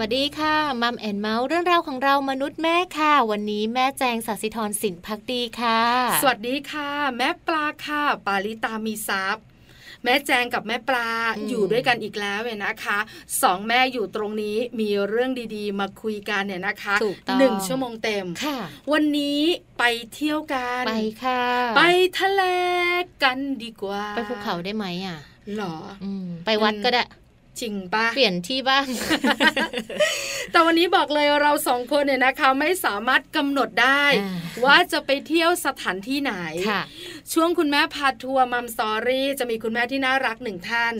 [0.00, 5.80] วัสดีค่ะมัมแอนเมาส์เรื่องราวของเรามนุษย์แม่ค่ะ วันนี้แม่แจงสัสิธรสินพักดีค่ะ
[6.22, 9.36] สวัสดีค่ะ แม่ปลาค่ะ ปาลิตามีซับ
[10.04, 11.08] แม่แจงกับแม่ปลา
[11.48, 12.98] อยู่ด้วยกันอีกแล้วเนี่ยนะคะ
[13.42, 16.94] สองแม่อยู่ตรงนี้มีเรื่องดีๆ มาคุยกันเนี่ยนะคะ
[17.38, 18.58] หนึ่งชั่วโมงเต็มค่ะ
[18.92, 19.40] วันนี้
[19.78, 21.42] ไปเที่ยวกันไปค่ะ
[21.76, 21.82] ไป
[22.18, 22.42] ทะเล
[23.22, 25.18] กันดีกว่า ไปภูเขาได้ไหมอะ
[25.56, 25.76] หรอ
[26.46, 27.04] ไปวัดก็ได้
[27.60, 28.86] จริงปะเปลี่ยนที่บ้าง
[30.50, 34.04] แต่วันนี้บอกเลยเราสองคนเนี่ยนะคะ ไม่สามารถกำหนดได้
[34.64, 36.32] ว่าจะไปเที่ยวสถานที่ไหน
[37.34, 40.92] ช่วงคุณแม่พาทัวร์มัมสอรี่จะมีคุณแม่ที่น่ารักหนึ่งท่าน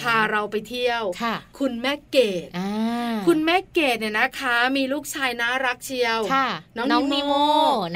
[0.00, 1.02] พาเราไปเที่ยว
[1.58, 2.48] คุณแม่เกด
[3.26, 6.20] คุณแม่เกดเนี่ยนะคะ มีลูกชายน่ารักเชียว
[6.76, 7.32] น้องนิโม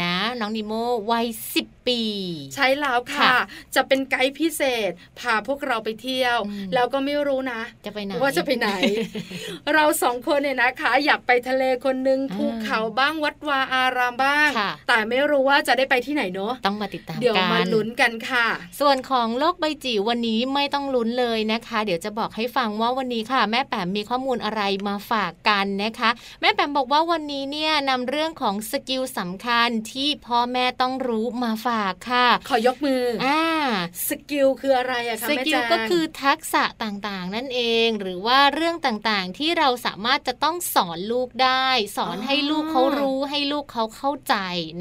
[0.04, 0.72] นะ น้องนิโม
[1.10, 2.02] วัยสิบปปี
[2.54, 3.34] ใช่แล้วค่ะ
[3.74, 6.38] จะเป็นไกด์พิเศษ พาพวกเราไปเที่ยว
[6.74, 8.68] แล้วก็ไม่รู้นะ จะไปไหนว่าจะไปไหน
[9.74, 14.50] เราสองคนเนี่ยนะคะ อยากไปทะเลคนนึงภูเขาบ้างวัดวาอารามบ้าง
[14.88, 18.46] แต่ไม่รู้ว่าจะได้ไปที่ไหนเนาะต้องมาติดตามเดี๋ยวมาลุ้นกันค่ะ
[18.80, 26.10] ส่วนของโลกใบจิ๋ววันนี้ไม่ต้องลุ้นเลยนะคะ เดี๋ยวจะบอกให้ฟังว่าวันนี้ค่ะ แม่แปมมีข้อมูลอะไรมาฝากกันนะคะ
[26.40, 33.42] แม่แปมบอกว่าวันนี้เนี่ยนำเรื่องของสกิลสำคัญที่พ่อแม่ต้องรู้มาฝากค่ะ ขอยกมืออ่า
[34.08, 44.34] skill คืออะไรอะคะแม่แจง skill ก็คือทักษะต่างๆ นั่นเอง หรือว่าเรื่องต่างๆที่เราสามารถจะต้องสอนลูกได้ สอนให้ลูกเขารู้ให้ลูกเขาเข้าใจ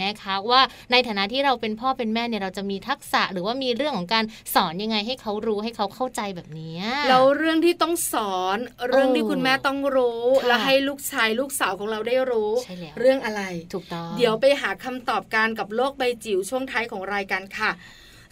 [0.03, 0.61] นะคะ ว่า
[0.91, 4.23] ในฐานะที่เราเป็นพ่อเป็นแม่เนี่ยเราจะมีทักษะ หรือว่ามีเรื่องของการ
[4.55, 6.77] สอนยังไงให้เขารู้ให้เขาเข้าใจแบบนี้
[7.09, 8.57] แล้วเรื่องที่ต้องสอน
[8.89, 12.51] เรื่องที่คุณแม่ต้องรู้ และให้ลูกชายลูกสาวของเราได้รู้
[12.99, 13.41] เรื่องอะไร
[13.73, 17.71] ถูกต้องเดี๋ยวไปหาคำตอบกันกับโลกใบจิ๋วช่วงท้ายของรายการค่ะ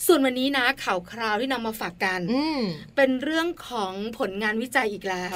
[0.05, 2.21] ส่วนวันนี้นะข่าวคราวที่นำมาฝากกัน
[2.95, 5.35] เป็นเรื่องของผลงานวิจัยอีกแล้ว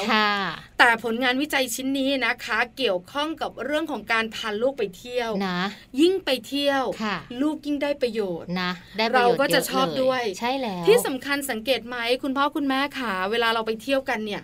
[0.79, 5.59] แต่ผลงานวิจัยชิ้นนี้นะคะ เกี่ยวข้องกับเรื่องของการพาลูกไปเที่ยวนะ
[6.01, 6.83] ยิ่งไปเที่ยว
[7.41, 8.71] ลูกยิ่งได้ประโยชน์นะ
[9.13, 14.41] เราก็จะชอบด้วยใช่แล้วที่สำคัญสังเกตไหมคุณพ่อคุณแม่ขาเวลาเราไปเที่ยวกันเนี่ย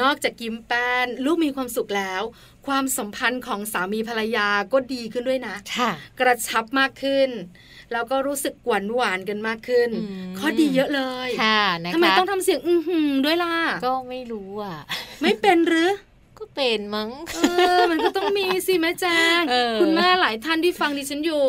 [0.00, 2.22] นอกจากกิมแป้นลูกมีความสุขแล้ว
[2.66, 5.56] ความสัมพันธ์ของสามีภรรยาก็ดีขึ้นด้วยนะ
[6.20, 7.30] กระชับมากขึ้น
[7.92, 9.90] แล้วก็รู้สึกหวานหวานกันมากขึ้น
[10.38, 13.54] ข้อดีเยอะเลยค่ะนะคะทำไมต้องทำเสียงอือหือด้วยล่ะ
[13.86, 14.76] ก็ไม่รู้อะ
[15.22, 16.13] ไม่เป็นหรือก็
[16.54, 17.38] เป็นมั้งเอ
[17.76, 19.40] อมันก็ต้องมีสิแม่แจ้ง
[19.80, 21.44] คุณแม่หลายท่านที่ฟังดิฉันอยู่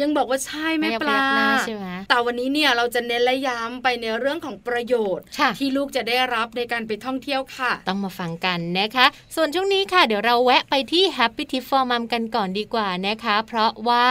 [0.00, 1.24] ยังบอกว่าใช่แม่ปลา
[1.66, 5.24] ใช่ไหมแต่วันนี้เนี่ยเราจะเน้นและย้ำไปในเรื่องของประโยชน์
[5.58, 14.06] ที่ลูกจะได้รับในการไปท่องเที่ยวค่ะ ต้องมาฟังกันนะคะ ส่วนช่วงนี้ค่ะ เดี๋ยวเราแวะไปที่ Happy Tip for Mom กันก่อนดีกว่านะคะ เพราะว่า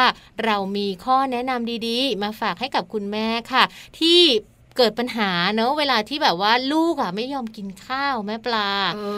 [0.45, 3.63] เรามีข้อแนะนำดีๆ มาฝากให้กับคุณแม่ค่ะ
[3.99, 4.21] ที่
[4.77, 8.69] เกิดปัญหาเนอะเวลาที่แบบว่าลูกอะไม่ยอมกินข้าวแม่ปลา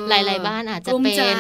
[0.10, 1.36] หลาย ๆ บ้านอาจจะเป็น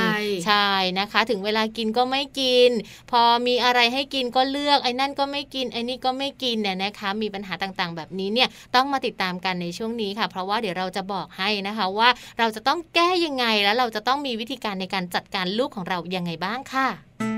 [0.46, 0.70] ใช่
[1.00, 2.72] นะคะ ถึงเวลากินก็ไม่กิน
[3.12, 12.10] พอมีอะไรให้กินก็เลือกไอ้นั่นก็ไม่กินไอ้นี่ก็ไม่กินเนี่ยนะคะ มีปัญหาต่างๆ แบบนี้เนี่ยต้องมาติดตามกันในช่วงนี้ค่ะ เพราะว่าเดี๋ยวเราจะบอกให้นะคะว่า
[12.40, 17.35] เราจะต้องแก้ยังไงแล้วเราจะต้องมีวิธีการในการจัดการลูกของเรายังไงบ้างค่ะ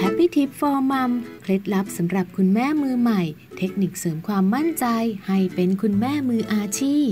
[0.00, 1.12] Happy Tip for Mom
[1.42, 3.22] เคล็ดลับสำหรับคุณแม่มือใหม่
[3.56, 4.86] เทคนิคเสริมความมั่นใจ
[5.26, 7.10] ให้เป็นคุณแม่มืออาชีพ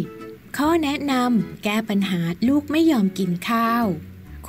[0.57, 3.85] ข้อแนะนำแก้ปัญหาลูกไม่ยอมกินข้าว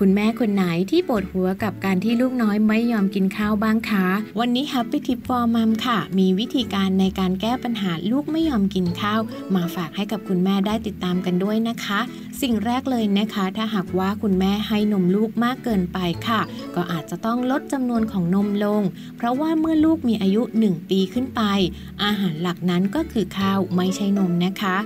[0.04, 4.06] คุณแม่คนไหนที่ปวดหัวกับการที่ลูกน้อยไม่ยอมกินข้าวบ้างคะ
[4.40, 9.22] วันนี้ Happy Tip for Mom ค่ะ มีวิธีการในการแก้ปัญหาลูกไม่ยอมกินข้าว
[9.56, 12.00] มาฝากให้กับคุณแม่ได้ติดตามกันด้วยนะคะ
[12.42, 15.98] สิ่งแรกเลยนะคะ ถ้าหากว่าคุณแม่ให้นมลูกมากเกินไป
[16.28, 16.42] ค่ะ
[16.76, 18.82] ก็อาจจะต้องลดจำนวนของนมลง
[19.18, 21.42] เพราะว่าเมื่อลูกมีอายุ 1 ปีขึ้นไป
[22.04, 24.78] อาหารหลักนั้นก็คือข้าวไม่ใช่นมนะคะ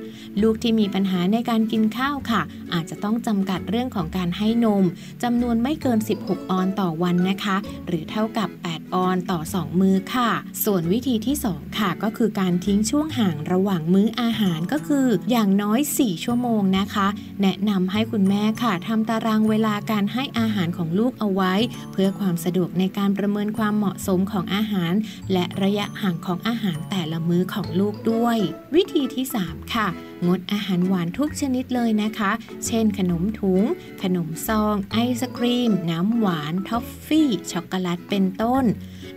[0.42, 2.42] ลูกที่มีปัญหาในการกินข้าวค่ะ
[2.74, 4.84] อาจจะต้องจำกัดเรื่องของการให้นม
[5.24, 7.58] จำนวนไม่เกิน 16 ออนต่อวันนะคะ
[7.88, 10.30] หรือเท่ากับ 8 ออนต่อ 2 มื้อค่ะ
[10.64, 17.08] ส่วนวิธีที่ 2 ค่ะ ก็คือการทิ้งช่วงห่างระหว่างมื้ออาหารก็คือ อย่างน้อย 4 ชั่วโมงนะคะ
[17.42, 21.54] แนะนำให้คุณแม่ค่ะทำตารางเวลาการให้อาหารของลูกเอาไว้
[21.92, 24.94] เพื่อความสะดวกในการประเมินความเหมาะสมของอาหาร
[25.34, 28.38] และระยะห่างของอาหารแต่ละมื้อของลูกด้วย
[28.76, 29.88] วิธีที่ 3 ค่ะ
[30.28, 32.32] งดอาหารหวานทุกชนิดเลยนะคะ
[32.66, 33.62] เช่น ขนมถุง
[34.04, 38.64] ขนมซอง ไอศครีม น้ำหวาน ท็อฟฟี่ ช็อกโกแลต เป็นต้น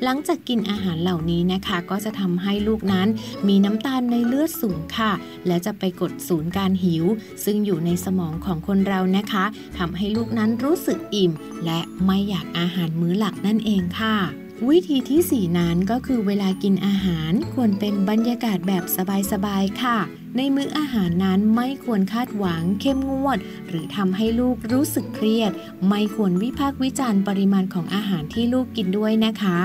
[0.03, 3.09] หลังจากกินอาหารเหล่านี้นะคะ ก็จะทำให้ลูกนั้น
[3.49, 5.13] มีน้ำตาลในเลือดสูงค่ะ
[5.47, 7.05] และจะไปกดศูนย์การหิว
[7.45, 9.45] ซึ่งอยู่ในสมองของคนเรานะคะ
[9.79, 11.33] ทำให้ลูกนั้นรู้สึกอิ่ม
[11.65, 18.85] และไม่อยากอาหารมื้อหลักนั่นเองค่ะ วิธีที่ 4 นั้นก็คือเวลากินอาหารควรเป็นบรรยากาศแบบ
[19.33, 19.99] สบายๆค่ะ
[20.37, 25.53] ในมื้ออาหารนั้นไม่ควรคาดหวังเข้มงวด หรือทำให้ลูกรู้สึกเครียด
[25.89, 29.59] ไม่ควรวิพากษ์วิจารณ์ปริมาณของอาหารที่ลูกกินด้วยนะคะ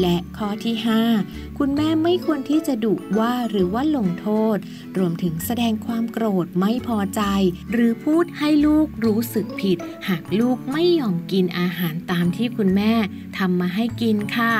[0.00, 0.74] และข้อที่
[1.16, 4.56] 5 คุณแม่ไม่ควรที่จะดุว่าหรือว่าลงโทษ
[4.98, 7.22] รวมถึงแสดงความโกรธไม่พอใจ
[7.72, 12.92] หรือพูดให้ลูกรู้สึกผิด หากลูกไม่ยอมกินอาหารตามที่คุณแม่
[13.38, 14.54] ทำมาให้กินค่ะ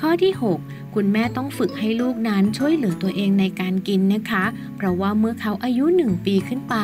[0.00, 4.44] ข้อที่ 6 คุณแม่ต้องฝึกให้ลูกนั้นช่วยเหลือตัวเองในการกินนะคะ
[4.76, 6.76] เพราะว่าเมื่อเขาอายุหนึ่งปีขึ้นไป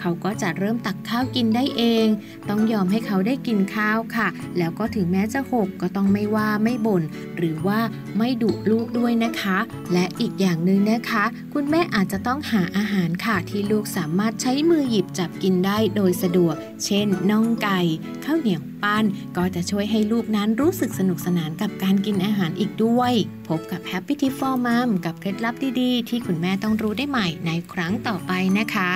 [0.00, 2.06] เขาก็จะเริ่มตักข้าวกินได้เอง
[2.48, 7.02] ต้องยอมให้เขาได้กินข้าวค่ะ แล้วก็ถึงแม้จะหกก็ต้องไม่ว่าไม่บน่น
[7.36, 7.80] หรือว่า
[8.18, 9.58] ไม่ดุลูกด้วยนะคะ
[9.92, 11.24] และอีกอย่างหนึ่งนะคะ
[11.54, 17.80] คุณแม่อาจจะต้องหาอาหารค่ะ ที่ลูกสามารถใช้มือหยิบจับกินได้โดยสะดวก เช่นน่องไก่
[18.24, 19.04] ข้าวเหนียว ปัน
[19.36, 23.12] ก็จะช่วยให้ลูกนั้นรู้สึกสนุกสนานกับการกินอาหารอีกด้วย
[23.48, 28.90] พบกับ Happy Tip for Mom กับเคล็ดลับดีๆ ที่คุณแม่ต้องรู้ได้ใหม่ในครั้งต่อไปนะคะ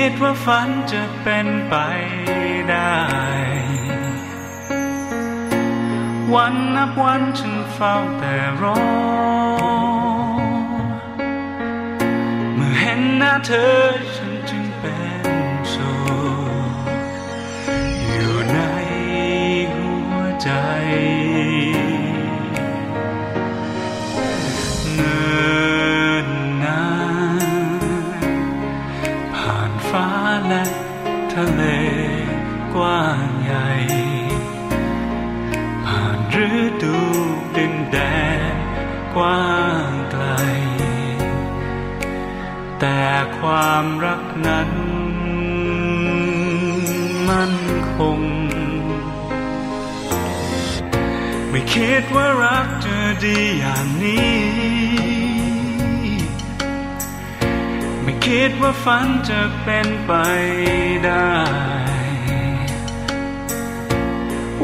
[0.00, 1.74] ิดว่าฝันจะเป็นไป
[2.70, 3.02] ได้
[6.34, 8.80] วันนับวันฉันเฝ้าแต่รอ
[12.54, 13.72] เมื่อเห็นหน้าเธอ
[14.16, 15.11] ฉันจึงเป็น
[39.14, 39.52] กว้า
[39.88, 40.24] งไกล
[42.80, 43.00] แต่
[43.38, 44.70] ความรักนั้น
[47.28, 47.52] มัน
[47.96, 48.20] คง
[51.50, 54.42] ไม่คิดว่ารักจะดีอย่างนี้
[58.02, 60.12] ไม่คิดว่าฝันจะเป็นไป
[61.04, 61.32] ได้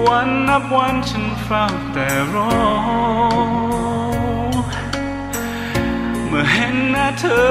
[0.07, 3.78] วันนับวันฉันเฝ้าแต่รอ
[6.41, 7.47] มื่อเห็นหน้าเธอ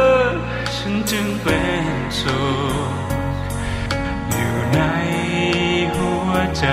[0.75, 1.85] ฉันจึงเป็น
[2.19, 2.39] สุ
[2.89, 2.91] ข
[4.31, 4.79] อยู่ใน
[5.95, 6.65] หัวใจ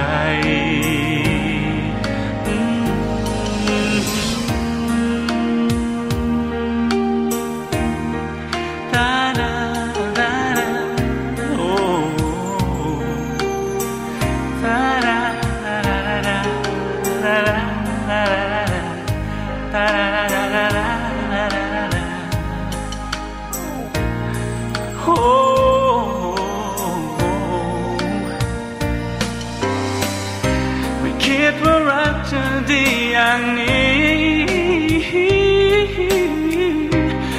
[31.24, 34.14] คิดว่ารักเธอดีอย่างนี้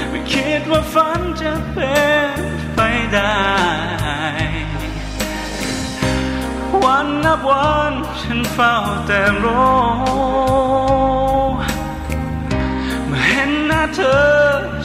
[0.09, 1.95] ไม่คิดว่าฝันจะเป็
[2.35, 2.39] น
[2.75, 2.79] ไป
[3.13, 3.43] ได้
[6.83, 8.73] วันนับวันฉันเฝ้า
[9.05, 9.75] แต่รอ
[13.07, 14.17] เมื่เห็นหน้าเธอ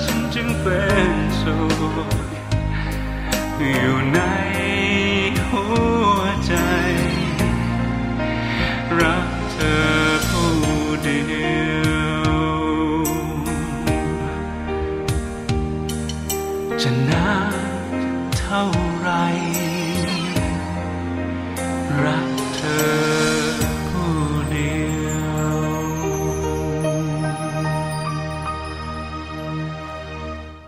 [0.03, 2.09] ฉันจึงเป็นสุข
[3.59, 4.19] อยู่ใน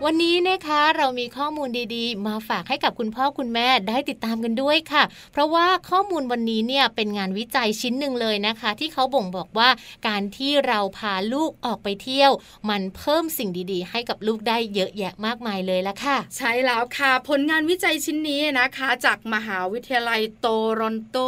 [0.07, 9.69] วันนี้นะคะเรามีข้อมูลดีๆ มาฝากให้กับคุณพ่อคุณแม่ได้ติดตามกันด้วยค่ะ เพราะว่าข้อมูลวันนี้เนี่ยเป็นงานวิจัยชิ้นหนึ่งเลยนะคะ ที่เขาบ่งบอกว่า
[10.09, 12.33] การที่เราพาลูกออกไปเที่ยว
[12.71, 20.47] มันเพิ่มสิ่งดีๆ ให้กับลูกได้เยอะแยะมากมายเลยละค่ะ ใช่แล้วค่ะ ผลงานวิจัยชิ้นนี้นะคะ จากมหาวิทยาลัยโต
[20.81, 21.19] รอนโต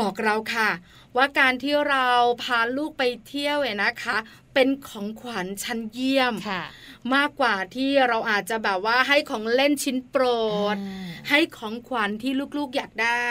[0.00, 0.70] บอกเราค่ะ
[1.16, 2.06] ว่าการที่เรา
[2.42, 4.16] พาลูกไปเที่ยวเนี่ยนะคะ
[4.60, 6.62] เเป็นของขวัญชั้นเยี่ยมค่ะ
[7.14, 10.24] มากกว่าที่เราอาจจะแบบว่าให้ของเล่นชิ้นโปร
[10.74, 13.30] ดอ่าให้ของขวัญที่ลูกๆอยากได้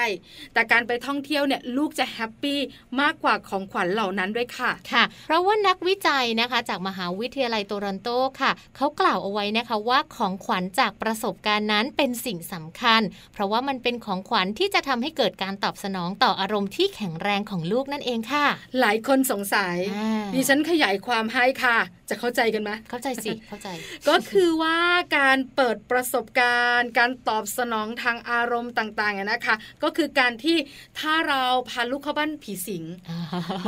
[0.53, 2.59] แต่การไปท่องเที่ยวเนี่ยลูกจะแฮปปี้
[3.01, 8.09] มากกว่าของขวัญเหล่านั้นด้วยค่ะค่ะ เพราะว่านักวิจัยนะคะจากมหาวิทยาลัยโตรอนโต
[8.41, 13.01] ค่ะเขากล่าวเอาไว้นะคะว่าของขวัญจากประสบการณ์นั้นเป็นสิ่งสำคัญ
[13.33, 18.45] เพราะว่ามันเป็นของขวัญที่จะทำให้เกิดการตอบสนองต่ออารมณ์ที่แข็งแรงของลูกนั่นเองค่ะ
[18.79, 21.77] หลายคนสงสัยอ่าดิฉันขยายความให้ค่ะ
[22.09, 23.67] จะเข้าใจกันไหมเข้าใจสิเข้าใจ
[24.09, 24.77] ก็คือว่า
[25.17, 30.57] การเปิดประสบการณ์ การตอบสนองทางอารมณ์ต่างๆอะนะคะ ก็คือการที่
[30.99, 32.83] ถ้าเราพาลูกเข้าบ้านผีสิง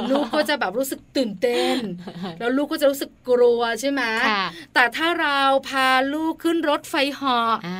[0.10, 1.77] ลูกก็จะแบบรู้สึกตื่นเต้น
[2.39, 5.39] แล้วลูกก็จะรู้สึกกลัวใช่ไหมค่ะแต่ถ้าเรา
[5.70, 7.79] พาลูกขึ้นรถไฟเหาะอ่า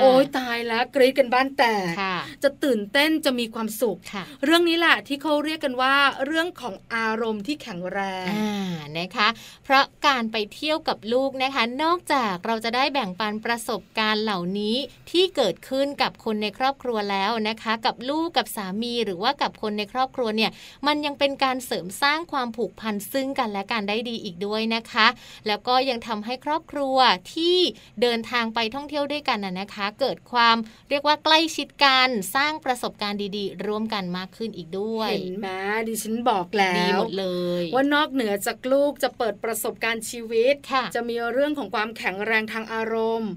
[0.00, 5.94] โอ้ยตายแล้วกรี๊ดกันบ้านแตกค่ะจะตื่นเต้นจะมีความสุขค่ะเรื่องนี้แหละที่เขาเรียกกันว่า
[6.26, 9.28] เรื่องของอารมณ์ที่แข็งแรงอ่านะคะ
[9.64, 14.76] เพราะการไปเที่ยวกับลูกนะคะ นอกจากเราจะได้แบ่งปันประสบการณ์เหล่านี้
[15.10, 20.50] ที่เกิดขึ้นกับคนในครอบครัวแล้วนะคะ กับลูกกับสามีหรือว่ากับคนในครอบครัวเนี่ย
[20.86, 25.06] มันยังเป็นการเสริมสร้างความผูกพันซึ่งกันและกันได้ดีอีกด้วยนะคะ
[25.46, 26.96] แล้วก็ยังทำให้ครอบครัว
[27.34, 27.56] ที่
[28.02, 30.56] เดินทางไปท่องเที่ยวด้วยกันนะนะคะ เกิดความ
[30.90, 35.48] เรียกว่าใกล้ชิดกันสร้างประสบการณ์ดีๆ ร่วมกันมากขึ้นอีกด้วยเห็นไหม
[35.88, 37.26] ดิฉันบอกแล้ดีวหมดเล
[37.60, 43.30] ย ว่านอกเหนือจากลูกจะเปิดประสบการณ์ชีวิตค่ะจะมีเรื่องของความแข็งแรงทางอารมณ์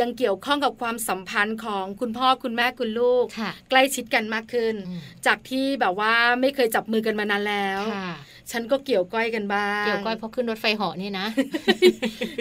[0.00, 8.12] ยังเกี่ยวข้องกับความสัมพันธ์ของคุณพ่อคุณแม่คุณลูกค่ะใกล้ชิดกันมากขึ้นอืมจากที่แบบว่าไม่เคยจับมือกันมานานแล้วค่ะ
[8.52, 11.26] ฉันก็เกี่ยวก้อยกันบ้างเกี่ยวก้อยเพราะขึ้นรถไฟเหาะนี่นะ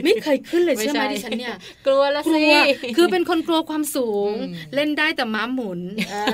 [0.04, 5.80] ไม่เคยขึ้นเลยไม่ใช่ไหมใช่ดิฉันเนี่ยกลัวละกลัสิวคือเป็นคนกลัวความสูงอืมเล่นได้แต่ม้าหมุน
[6.14, 6.26] อ่า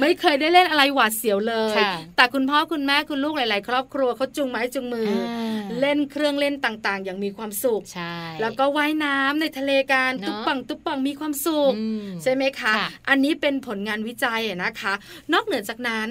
[0.00, 14.94] ไม่เคยได้เล่นอะไรหวาดเสียวเลยค่ะแต่คุณพ่อคุณแม่คุณลูกหลาย ๆ ครอบครัวเขาจูงไม้จูงมืออาเล่นเครื่องเล่นต่างๆ อย่างมีความสุขใช่แล้วก็ว่ายน้ำในทะเลกันเนอะตุ๊บปังตุ๊บปังมีความสุขอืมใช่ไหมคะค่ะอันนี้เป็นผลงานวิจัยอะนะคะ
[15.32, 16.08] นอกเหนือจากนั้น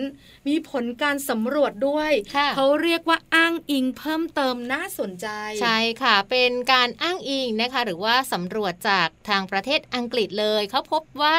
[0.47, 5.27] มีผลการสำรวจด้วยค่ะเขาเรียกว่าอ้างอิงเพิ่มเติมน่าสนใจ
[5.61, 11.35] ใช่ค่ะ เป็นการอ้างอิงนะคะ หรือว่าสำรวจจากทางประเทศอังกฤษเลย เขาพบว่า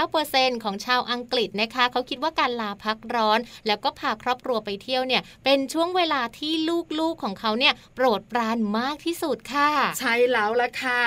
[0.00, 6.52] 49%ของชาวอังกฤษนะคะ เขาคิดว่าการลาพักร้อน แล้วก็พาครอบครัวไปเที่ยวเนี่ย เป็นช่วงเวลาที่
[7.00, 11.00] ลูกๆของเขาเนี่ยโปรดปรานมากที่สุดค่ะ ใช่แล้วละค่ะ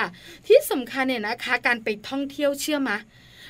[0.46, 2.98] ที่สำคัญเนี่ยนะคะ การไปท่องเที่ยวเชื่อมะ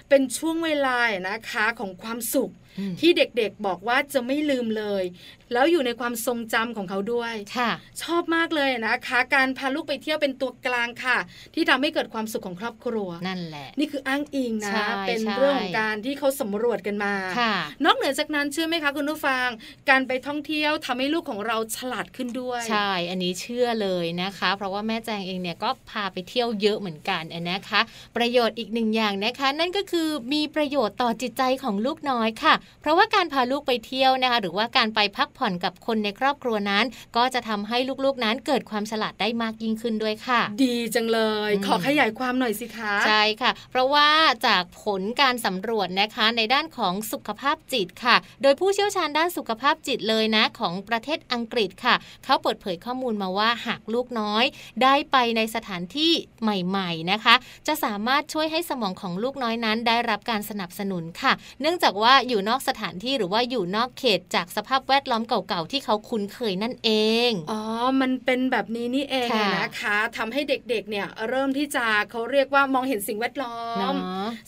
[0.08, 0.98] เป็นช่วงเวลา
[1.30, 2.61] นะคะของความสุขอืม
[3.00, 5.04] ที่เด็กๆบอกว่าจะไม่ลืมเลย
[5.52, 7.70] แล้วอยู่ในความทรงจำของเขาด้วยค่ะ
[8.02, 11.18] ชอบมากเลยนะคะ การพาลูกไปเที่ยวเป็นตัวกลางค่ะ
[11.54, 19.48] ที่ทำให้เกิดความสุขของครอบครัวนั่นแหละ นี่คืออ้างอิงนะใช่เป็นใช่เรื่องของการที่เขาสำรวจกันมาค่ะนอกเหนือจากนั้นเชื่อไหมคะคุณผู้ฟัง
[19.90, 27.80] การไปท่องเที่ยวทำให้ลูกของเราฉลาดขึ้นด้วย ใช่ อันนี้เชื่อเลยนะคะ เพราะว่าแม่แจงเองเนี่ยก็พาไปเที่ยวเยอะเหมือนกันนะคะ
[28.16, 36.84] ประโยชน์อีกหนึ่งอย่างนะคะ นั่นก็คือมีประโยชน์ต่อจิตใจของลูกน้อยค่ะเพราะว่าการพาลูกไปเที่ยวนะคะ หรือว่าการไปพักผ่อนกับคนในครอบครัวนั้น
[37.16, 44.08] ก็จะทำให้ลูกๆนั้นเกิดความฉลาดได้มากยิ่งขึ้นด้วยค่ะ ดีจังเลยอืมขอขยายความหน่อยสิคะใช่ค่ะ เพราะว่า
[44.46, 51.94] จากผลการสำรวจนะคะในด้านของสุขภาพจิตค่ะ โดยผู้เชี่ยวชาญด้านสุขภาพจิตเลยนะของประเทศอังกฤษค่ะ
[52.24, 54.44] เขาเปิดเผยข้อมูลมาว่าหากลูกน้อย
[54.82, 57.34] ได้ไปในสถานที่ใหม่ๆนะคะ
[57.66, 66.90] จะสามารถช่วยให้สมองของลูกน้อยนั้น ได้รับการสนับสนุนค่ะ เนื่องจากว่าอยู่นอกสถานที่หรือว่าอยู่นอกเขตจากสภาพแวดล้อมเก่าๆที่เขาคุ้นเคยนั่นเอ
[67.28, 67.60] ง อ๋อ
[68.00, 73.92] มันเป็นแบบนี้นี่เองค่ะอะนะคะทำให้เด็กๆเนี่ยเริ่มที่จะเขาเรียกว่ามองเห็นสิ่งแวดล้อมเนาะ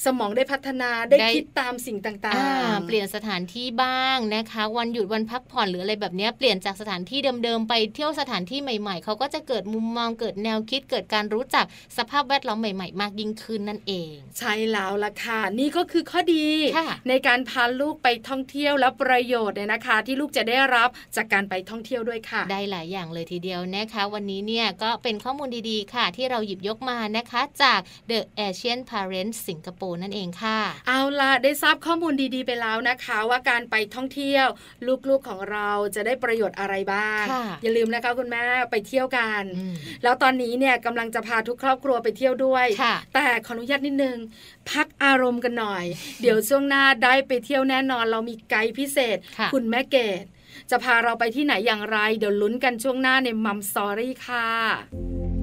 [0.04, 11.64] สมองได้พัฒนาได้ได้คิดตามสิ่งต่าอ่างเปลี่ยนสถานที่บ้างนะคะ วันหยุดวันพักผ่อนหรืออะไรแบบเนี้ยเปลี่ยนจากสถานที่เดิมๆไปเที่ยวสถานที่ใหม่ๆ เขาก็จะเกิดมุมมองเกิดแนวคิดเกิดการรู้จัก
[11.98, 27.80] สภาพแวดล้อมใหม่ๆ มากยิ่งขึ้นนั่นเอง ใช่แล้วล่ะค่ะนี่ก็คือข้อดีค่ะในการพาลูกไปท่องเที่ยวและประโยชน์เนี่ยนะคะ ที่ลูกจะได้รับจากการไปท่องเที่ยวด้วยค่ะ ได้หลายอย่างเลยทีเดียวนะคะ วันนี้เนี่ยก็เป็นข้อมูลดีๆค่ะ ที่เราหยิบยกมานะคะ จาก
[28.10, 34.46] The Asian Parents สิงคโปร์นั่นเองค่ะ เอาล่ะได้ทราบข้อมูลดีๆไปแล้วนะคะ ว่าการไปท่องเที่ยว
[35.08, 44.16] ลูกๆของเราจะได้ประโยชน์อะไรบ้างค่ะอย่าลืมนะคะคุณแม่ไปเที่ยวกันอืมแล้วตอนนี้เนี่ยกำลังจะพาทุกครอบครัวไปเที่ยวด้วยค่ะแต่ขออนุญาตนิดนึง
[44.70, 45.84] พักอารมณ์กันหน่อย
[46.22, 50.24] เดี๋ยวช่วงหน้าได้ไปเที่ยวแน่นอนเรามีไกด์พิเศษค่ะณแม่เกด
[50.70, 54.48] จะพาเราไปที่ไหนอย่างไร เดี๋ยวลุ้นกันช่วงหน้าในมัมสอรี่ค่ะ「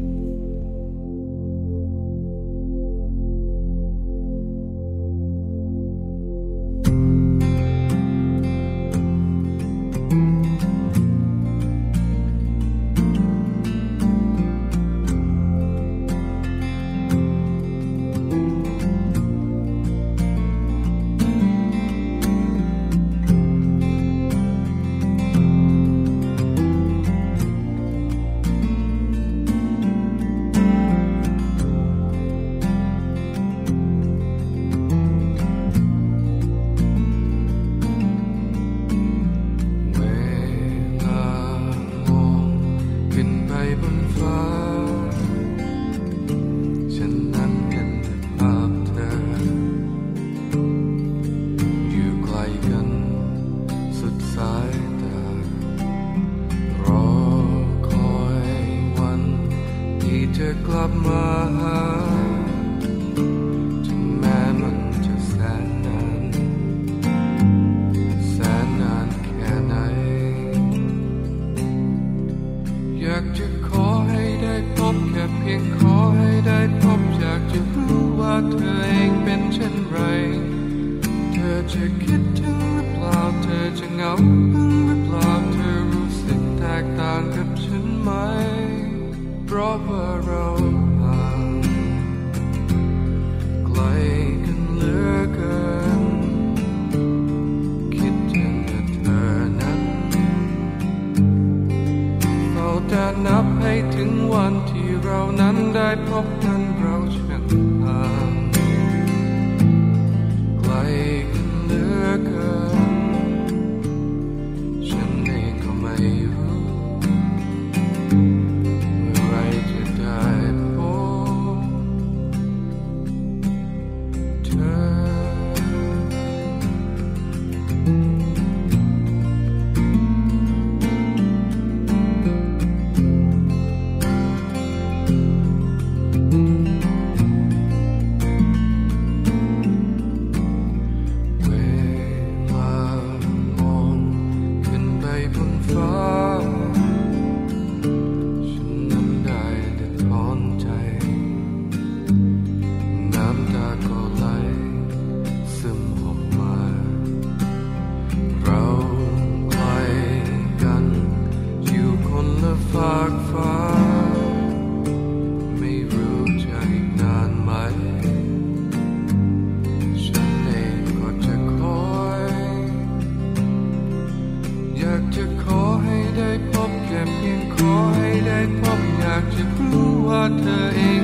[177.95, 181.00] ให้ได้พบอยากจะรู้ว่าเธอเอง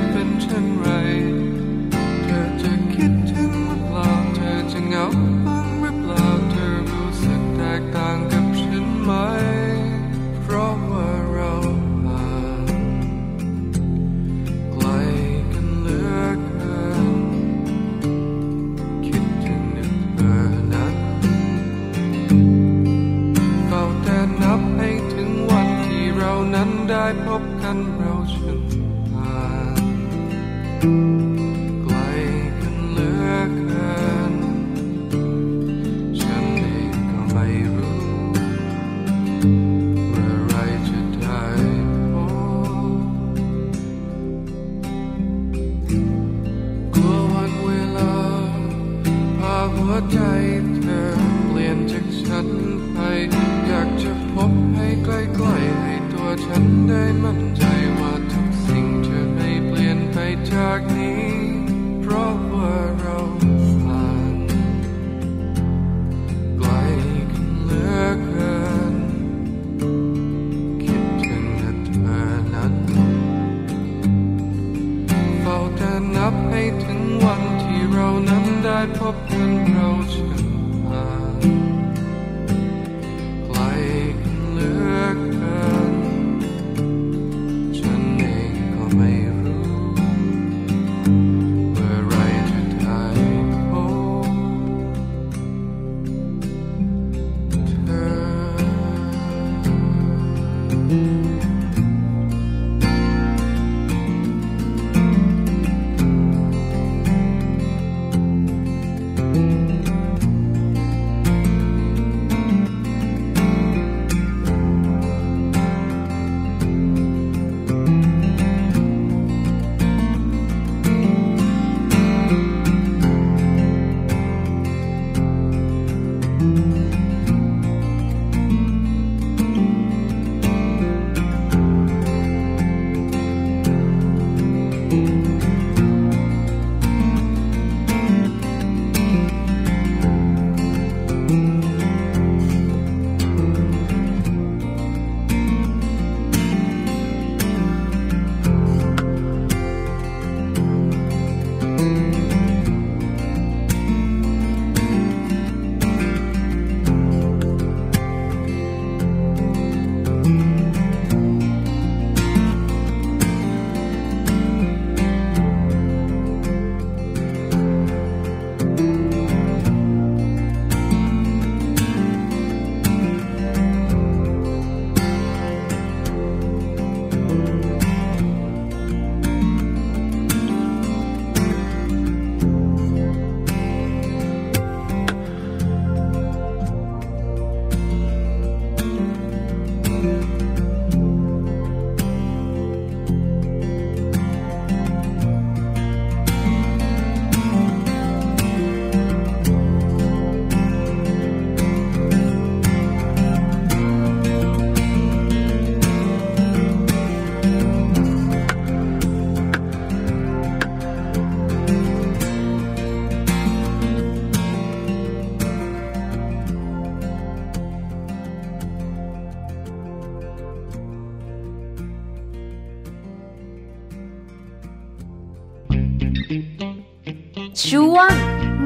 [227.70, 228.12] ช่วง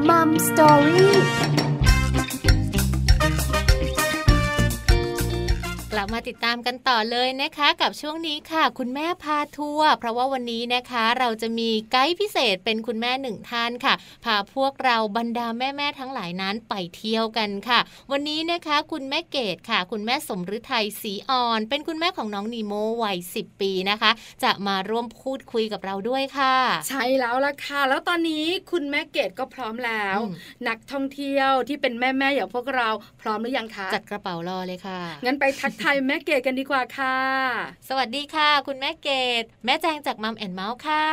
[0.09, 1.15] มัมสตอรี่
[6.13, 13.93] มาติดตามกันต่อเลยนะคะ กับช่วงนี้ค่ะ คุณแม่พาทัวร์เพราะว่าวันนี้นะคะ เราจะมีไกด์พิเศษเป็นคุณแม่หนึ่งท่านค่ะ
[14.25, 17.79] พาพวกเราบรรดาแม่ๆทั้งหลายนั้นไปเที่ยวกันค่ะ
[18.11, 22.73] วันนี้นะคะ คุณแม่เกดค่ะ คุณแม่สมฤทัยศรีอ่อน เป็นคุณแม่ของน้องนีโม
[23.03, 24.11] วัย10 ปีนะคะ
[24.43, 26.55] จะมาร่วมพูดคุยกับเราด้วยค่ะ
[26.89, 30.17] ใช่แล้วล่ะค่ะ แล้วตอนนี้คุณแม่เกดก็พร้อมแล้ว
[30.67, 32.89] นักท่องเที่ยวที่เป็นแม่ๆอย่างพวกเรา
[33.21, 37.19] พร้อมหรือยังคะจัดกระเป๋ารอเลยค่ะงั้นไปทักทายแม่เกดกันดีกว่าค่ะ
[37.89, 39.09] สวัสดีค่ะ คุณแม่เก
[39.41, 41.07] ดแม่แจงจากมัมแอนเมาส์ค่ะ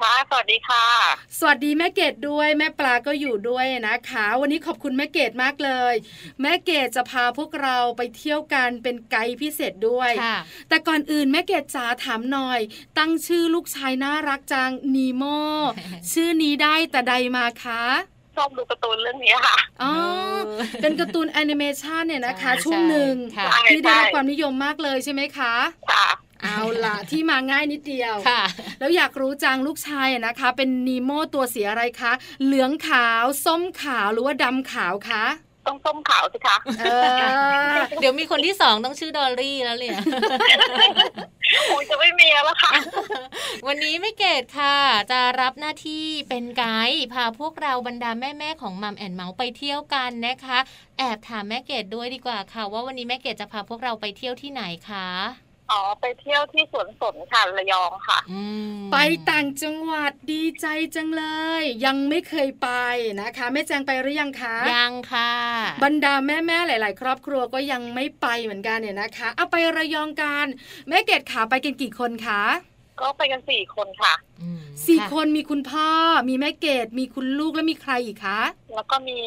[0.00, 0.86] ค่ะสวัสดีค่ะ
[1.38, 5.94] สวัสดีแม่เกดด้วยแม่ปลาก็อยู่ด้วยนะคะ วันนี้ขอบคุณแม่เกดมากเลย
[6.42, 10.12] แม่เกดจะพาพวกเราไปเที่ยวกันเป็นไกด์พิเศษด้วย
[10.68, 12.60] แต่ก่อนอื่นแม่เกดจ๋าถามหน่อย
[12.98, 15.24] ตั้งชื่อลูกชายน่ารักจังนีโม
[16.12, 17.82] ชื่อนี้ได้แต่ใดมาคะ
[18.36, 19.92] ชอบดูการ์ตูนเรื่องนี้ค่ะอ๋อ
[20.82, 23.14] เป็นการ์ตูนแอนิเมชันเนี่ยนะคะ ช่วงหนึ่ง
[23.70, 25.54] ที่ได้รับความนิยมมากเลยใช่ไหมคะ
[25.90, 26.06] ค่ะ
[26.42, 28.42] เอาล่ะ ที่มาง่ายนิดเดียวค่ะ
[28.80, 32.12] แล้วอยากรู้จังลูกชายนะคะ เป็นนีโมตัวสีอะไรคะ
[32.44, 35.24] เหลืองขาว ส้มขาวหรือว่าดำขาวคะ
[35.66, 36.56] ต้องส้มขาวสิคะ
[38.00, 39.90] เดี๋ยวมีคนที่สองต้องชื่อดอลลี่แล้วเลย
[41.70, 42.72] คงจะไม่มีแล้วค่ะ
[43.66, 44.76] วันนี้ไม่เกตค่ะ
[45.10, 50.58] จะรับหน้าที่เป็นไกด์พาพวกเราบรรดาแม่ๆของมัมแอนเมาส์ไปเที่ยวกันนะคะ
[50.98, 58.18] แอบถามแม่เกดด้วยดีกว่าค่ะ ว่าวันนี้แม่เกดจะพาพวกเราไปเที่ยวที่ไหนคะ อ๋อไปเที่ยวที่สวนสนค่ะระยองค่ะ
[58.92, 58.96] ไป
[59.30, 61.24] ต่างจังหวัดดีใจจังเล
[61.60, 62.68] ย ยังไม่เคยไป
[63.20, 65.32] นะคะแม่แจงไปหรือยังคะยังค่ะ
[65.84, 70.46] บรรดาแม่แม่หลาย ๆ ครอบครัวก็ยังไม่ไปเหมือนกันเนี่ยนะคะ เอาไประยองกัน
[70.88, 72.42] แม่เกดขาไปกันกี่คนคะ
[73.00, 74.14] ก็ไปกันสี่คนค่ะ
[74.86, 75.88] สี่คนมีคุณพ่อ
[76.28, 78.40] มีแม่เกดมีคุณลูกแล้วมีใครอีกคะ
[78.74, 79.18] แล้วก็มี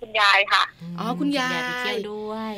[0.00, 0.62] คุณยายค่ะ
[0.98, 2.54] อ๋อคุณยายเที่ยวด้วย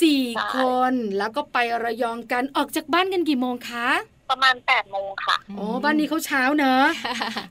[0.00, 0.24] สี่
[0.54, 0.56] ค
[0.90, 3.88] นแล้วก็ไประยองกันออกจากบ้านกันกี่โมงคะ
[4.30, 6.84] ประมาณ8ปดโมงค่ะ โอ้บ้านนี้เขาเช้าเนอะ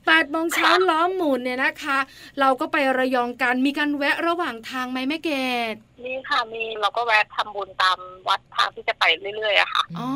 [0.06, 1.98] แปดโมงเช้าล้อมหมุนเนี่ยนะคะ
[2.40, 5.30] เราก็ไประยองกัน มีการแวะระหว่างทางไหมแม่เก
[5.72, 9.04] ดมีค่ะมีเราก็แวะทำบุญตามวัดทางที่จะไป
[9.36, 10.08] เรื่อยๆอะค่ะอ๋อ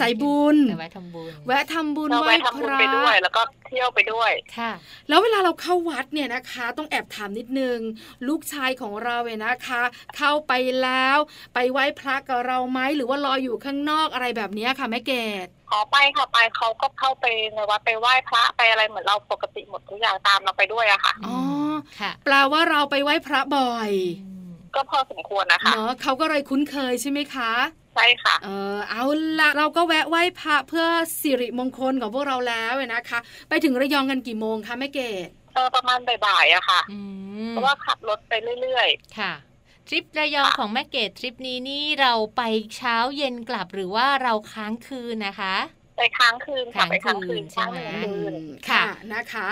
[0.00, 4.72] สายบุญแวะทำบุญ แวะทำบุญไหว้พระไปด้วย แล้วก็เที่ยวไปด้วยค่ะ
[5.08, 7.78] แล้วเวลาเราเข้าวัดเนี่ยนะคะ ต้องแอบถามนิดนึง
[8.28, 9.82] ลูกชายของเราเนี่ยนะคะ
[10.16, 11.18] เข้าไปแล้ว
[11.54, 15.12] ไปไหว้พระกับเราไหมหรือว่ารออยู่ข้างนอกอะไรแบบนี้ค่ะแม่เก
[15.44, 21.36] ดขอไปค่ะไปเขาก็เข้าไปในวัดไปไหว้พระไปอะไรเหมือนเราปกติหมดทุกอย่างตามเราไปด้วยอะค่ะอ๋อ
[22.00, 23.90] ค่ะ แปลว่าเราไปไหว้พระบ่อย
[24.74, 27.52] ก็พอสมควรนะคะเนาะเขาก็เลยคุ้นเคยใช่ไหมคะ
[27.94, 29.04] ใช่ค่ะ เออเอา
[29.40, 30.86] ละเราก็แวะไหว้พระเพื่อ
[31.20, 36.80] สิริมงคลของพวกเราแล้วนะคะ ไปถึงระยองกันกี่โมงคะแม่เกดเออประมาณบ่ายๆอะค่ะ
[37.50, 39.32] เพราะว่าขับรถไปเรื่อยๆ ค่ะ
[39.88, 42.42] ทริประยองของแม่เกดทริปนี้นี่เราไป
[42.76, 45.54] เช้าเย็นกลับหรือว่าเราค้างคืนนะคะ
[45.96, 47.78] ไปค้างคืนค่ะไปค้างคืนใช่ไหม
[48.68, 49.48] ค่ะนะคะ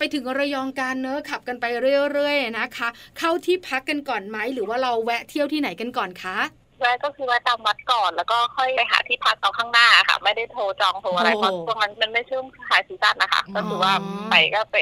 [0.00, 1.64] ไปถึงระยองการเนอะขับกันไป
[2.12, 6.38] เรื่อยๆนะคะ เข้าที่พักกันก่อนไหมหรือว่าเราแวะเที่ยวที่ไหนกันก่อนคะ
[6.80, 13.92] แวะก็คือแวะตามวัดก่อนแล้วก็ค่อยไปหาที่พักเอาข้างหน้าค่ะ ไม่ได้โทรจองโทรอะไรเพราะตรงนั้นมันไม่ช่วงขายซีซั่นนะคะก็คือว่า
[14.30, 14.76] ไปก็ไป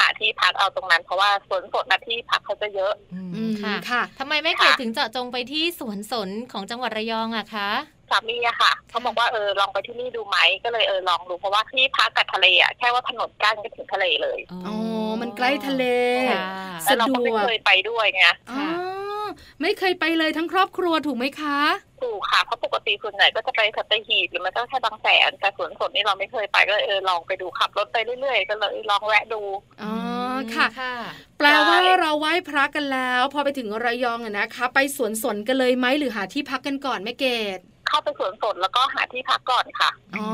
[0.00, 2.92] หาที่พักเอาตรงนั้น เพราะว่าสวนสนนะที่พักเขาจะเยอะ
[3.62, 7.70] ค่ะค่ะทำไมไม่เคยถึงเจาะจงไปที่สวนสนของจังหวัดระยองอะคะ
[8.10, 14.74] สามีอะค่ะเขาบอกว่าเออลองไปที่นี่ดูไหมก็เลยเออลองดูเพราะว่าที่พักกับทะเลอะแค่ว่าถนนกั้นก็ถึงทะเลเลยอ๋อ
[15.20, 15.84] มันใกล้ทะเล
[16.88, 18.24] สะดวกไม่เคยไปด้วยไง
[19.60, 21.58] ไม่เคยไปเลยทั้งครอบครัวถูกไหมคะ
[22.02, 29.42] ถูกค่ะเพราะปกติส่วนใหญ่ก็จะไปสัตหีบหรือมันก็แค่บางแสนแต่สวนสดนี่เราไม่เคยไปก็เออลองไปดูขับรถไปเรื่อยๆก็เลยลองแวะดู
[29.82, 29.94] อ๋อ
[30.54, 30.66] ค่ะ
[31.38, 37.26] แปลว่าเราไหว้พระกันแล้ว พอไปถึงระยองอะนะคะ ไปสวนสนกันเลยไหมหรือหาที่พักกันก่อนแม่เก
[37.58, 37.60] ด
[37.94, 40.28] เข้าไปสวนสนแล้วก็หาที่พักก่อนค่ะอ๋อ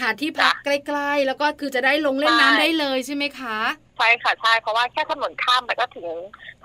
[0.00, 3.58] หาที่พักใกล้ๆ แล้วก็คือจะได้ลงเล่นน้ำได้เลยใช่ไหมคะ
[3.98, 6.06] ใช่ค่ะใช่เพราะว่าแค่ถนนข้ามไปก็ถึง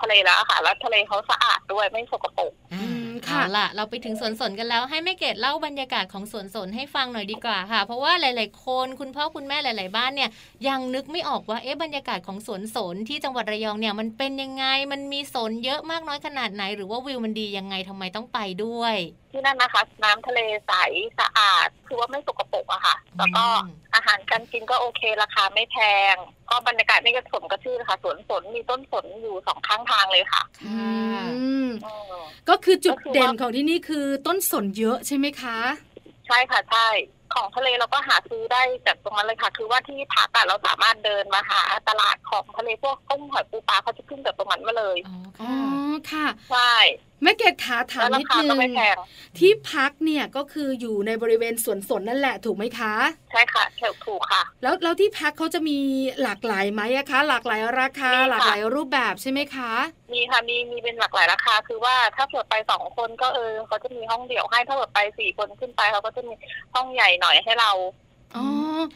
[0.00, 10.30] ทะเลแล้วค่ะ แล้วทะเลเขาสะอาดด้วยไม่สกปรกอืมเอาล่ะ เราไปถึงสวนสนกันแล้วให้แม่เกดเล่าบรรยากาศของสวนสนให้ฟังหน่อยดีกว่าค่ะ เพราะว่าหลาย ๆ คนคุณพ่อคุณแม่หลาย ๆ บ้านเนี่ย
[10.68, 18.96] ยังนึกไม่ออกว่าเอ๊ะบรรยากาศของสวนสนที่จังหวัดระยองเนี่ยมันเป็นยังไงมันมีสนเยอะมากน้อยขนาดไหน หรือว่าวิวมันดียังไงทำไมต้องไปด้วย
[19.30, 20.72] ที่นั่นนะคะ น้ำทะเลใส
[21.20, 25.76] สะอาดคือว่าไม่สกปรกอะค่ะ แล้วก็อืม อาหารการกินก็โอเคราคาไม่แพ
[26.12, 26.14] ง
[26.50, 30.86] ก็บรรยากาศนี่ก็สมกับชื่อเลยค่ะสวนสนมีต้นสนอยู่สองข้างทางเลยค่ะอื
[31.22, 31.70] มอืม
[32.48, 35.58] ก็คือจุดก็คือว่าเด่นของที่นี่คือต้นสนเยอะใช่ไหมคะ
[36.26, 36.88] ใช่ค่ะใช่
[37.34, 46.74] ของทะเลเราก็หาซื้อได้จากตรงนั้นเลยค่ะ คือว่าที่พักอะเราสามารถเดินมาหาตลาดของทะเลพวกกุ้งหอยปูปลาเขาจะขึ้นจากตรงนั้นมาเลย อ๋ออ๋อค่ะ ค่ะใช่
[47.22, 48.96] แม่เกดขาถามแล้วรานิดคานึก็งไม่แพง
[49.38, 52.94] ที่พักเนี่ยก็คืออยู่ในบริเวณสวนสนนั่นแหละถูกไหมคะ
[53.30, 55.78] ใช่ค่ะถูกถูกค่ะ แล้วแล้วที่พักเขาจะมี
[56.22, 59.72] หลากหลายไหมอะคะ หลากหลายราคามีค่ะหลากหลายรูปแบบใช่ไหมคะ
[60.12, 66.34] มีค่ะมีมีเป็นหลากหลายราคา คือว่าถ้าเผื่อไปสองคนก็เออเขาจะมีห้องเดี่ยวให้ถ้าเผื่อไปสี่คนขึ้นไปเขาก็จะมี
[66.74, 67.70] ห้องใหญ่หน่อยให้เรา
[68.36, 68.46] อ๋อ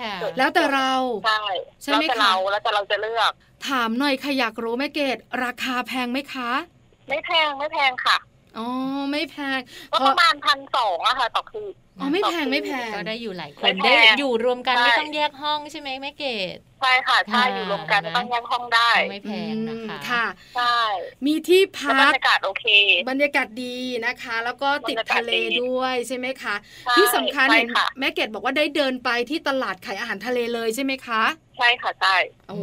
[0.01, 0.93] ค่ะแล้วแต่เรา
[1.27, 1.43] ใช่
[1.83, 3.33] ใช่ไหมแล้วแต่คะเราแล้วแต่เราจะเลือก
[3.69, 6.51] ถามหน่อยค่ะอยากรู้แม่เกดราคาแพงไหมคะ
[7.09, 8.17] ไม่แพงไม่แพงค่ะ
[8.59, 8.67] อ๋อ
[9.11, 9.59] ไม่แพง
[9.93, 16.25] ก็เพปราะระมาณพันสองอะค่ะต่อคืนอ๋อไม่แพงไม่แพงก็ได้อยู่หลายคไม่นแพงได้อยู่รวมกันใช่ไม่ต้องแยกห้องใช่ไหมแม่เก
[16.57, 20.27] ดใช่ค่ะใช่อ่าอยู่รวมกันต้องแยกห้องได้ไม่แพงนะคะอืมค่ะ
[20.57, 20.77] ใช่
[21.27, 22.65] มีที่แล้วพับรกรยากาศโอเค
[23.11, 31.23] บรรยากาศดีนะคะ แล้วก็ติดทะเลบรรยากาศดีด้วยใช่ไหมคะใช่ที่สำคัญใช่เห็นค่ะแม่เกดบอกว่าได้เดินไปที่ตลาดขายอาหารทะเลเลยใช่ไหมคะ
[31.59, 32.15] ใช่ค่ะใช่
[32.49, 32.57] โอ้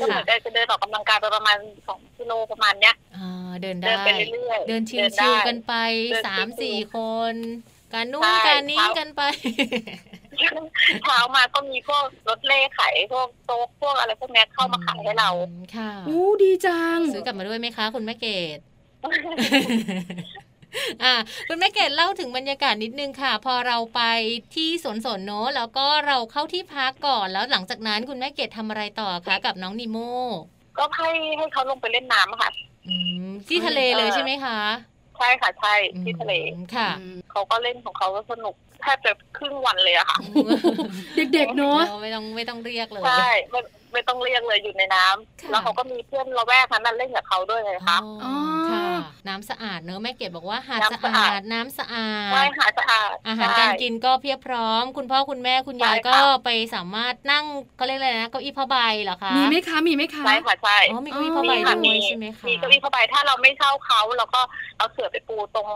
[0.00, 5.72] ก็เหมือนได้จะเดินออกกำลังกายไปประมาณสองกิโลประมาณเนี้ยอ่าเดินเดิได้นไปเรื่อยๆเดินชิได้วๆกันไป
[6.10, 6.96] เดินสามชิวๆสี่ค
[7.32, 7.34] น
[7.94, 9.22] การนู่นใช่การนี้ครับกันไป
[11.04, 15.30] เช้ามาก็มีพวกรถเล่ขายพวกโต๊ะพวกอะไรพวกเนี้ยเข้ามาขายให้เรา
[15.76, 18.26] ค่ะอู้ดีจัง ซื้อกลับมาด้วยไหมคะ คุณแม่เก
[18.56, 18.58] ด
[21.04, 21.14] อ่า
[21.48, 24.02] คุณแม่เกดเล่าถึงบรรยากาศนิดนึงค่ะ พอเราไป
[24.54, 29.98] ที่สวนสนเนอะแล้วก็เราเข้าที่พักก่อนแล้วหลังจากนั้นคุณแม่เกดทำอะไรต่อคะกับน้องนิโม
[30.78, 32.50] ก็ให้ให้เขาลงไปเล่นน้ำอะค่ะ
[32.86, 34.58] อืมที่ทะเลเลยใช่ไหมคะ
[35.18, 36.90] ใช่ค่ะใช่ที่ทะเลอืมค่ะ
[37.30, 40.18] เขาก็เล่นของเขาก็สนุกแทบจะครึ่งวันเลยอะค่ะ
[41.34, 43.28] เด็กๆเนาะไม่ต้องไม่ต้องเรียกเลยใช่
[43.94, 48.34] ไม่ไม่ต้องเรียกเลยอยู่ในน้ำค่ะ แล้วเขาก็มีเพื่อนละแวกนั้นนะเล่นกับเขาด้วยไงคะ อ๋อ
[48.70, 48.86] ค่ะ
[49.28, 57.44] น้ำสะอาดเนอะแม่เกดบอกว่าหาดสะน้ำสะอาอาด ดน้ำสะอาดใช่หาดสะอาดอาหารใช่ การกินก็เพียบพร้อม คุณพ่อคุณแม่คุณยายใช่ค่ะ ก็ไปสามารถนั่ง
[57.78, 64.40] ก็เรียกอะไรนะเก้าอี้ผ้าใบเหรอคะมีไหมคะ มีไหมคะ ใช่ค่ะใช่ อ๋อมีเก้าอี้ผ้าใบมีค่ะด้มี วยใช่ไหมคะมีเก้าอี้ผ้าใบถ้าเราไม่เช่าเขาเราก็
[64.76, 65.68] เอาเสื่อไปปูตรง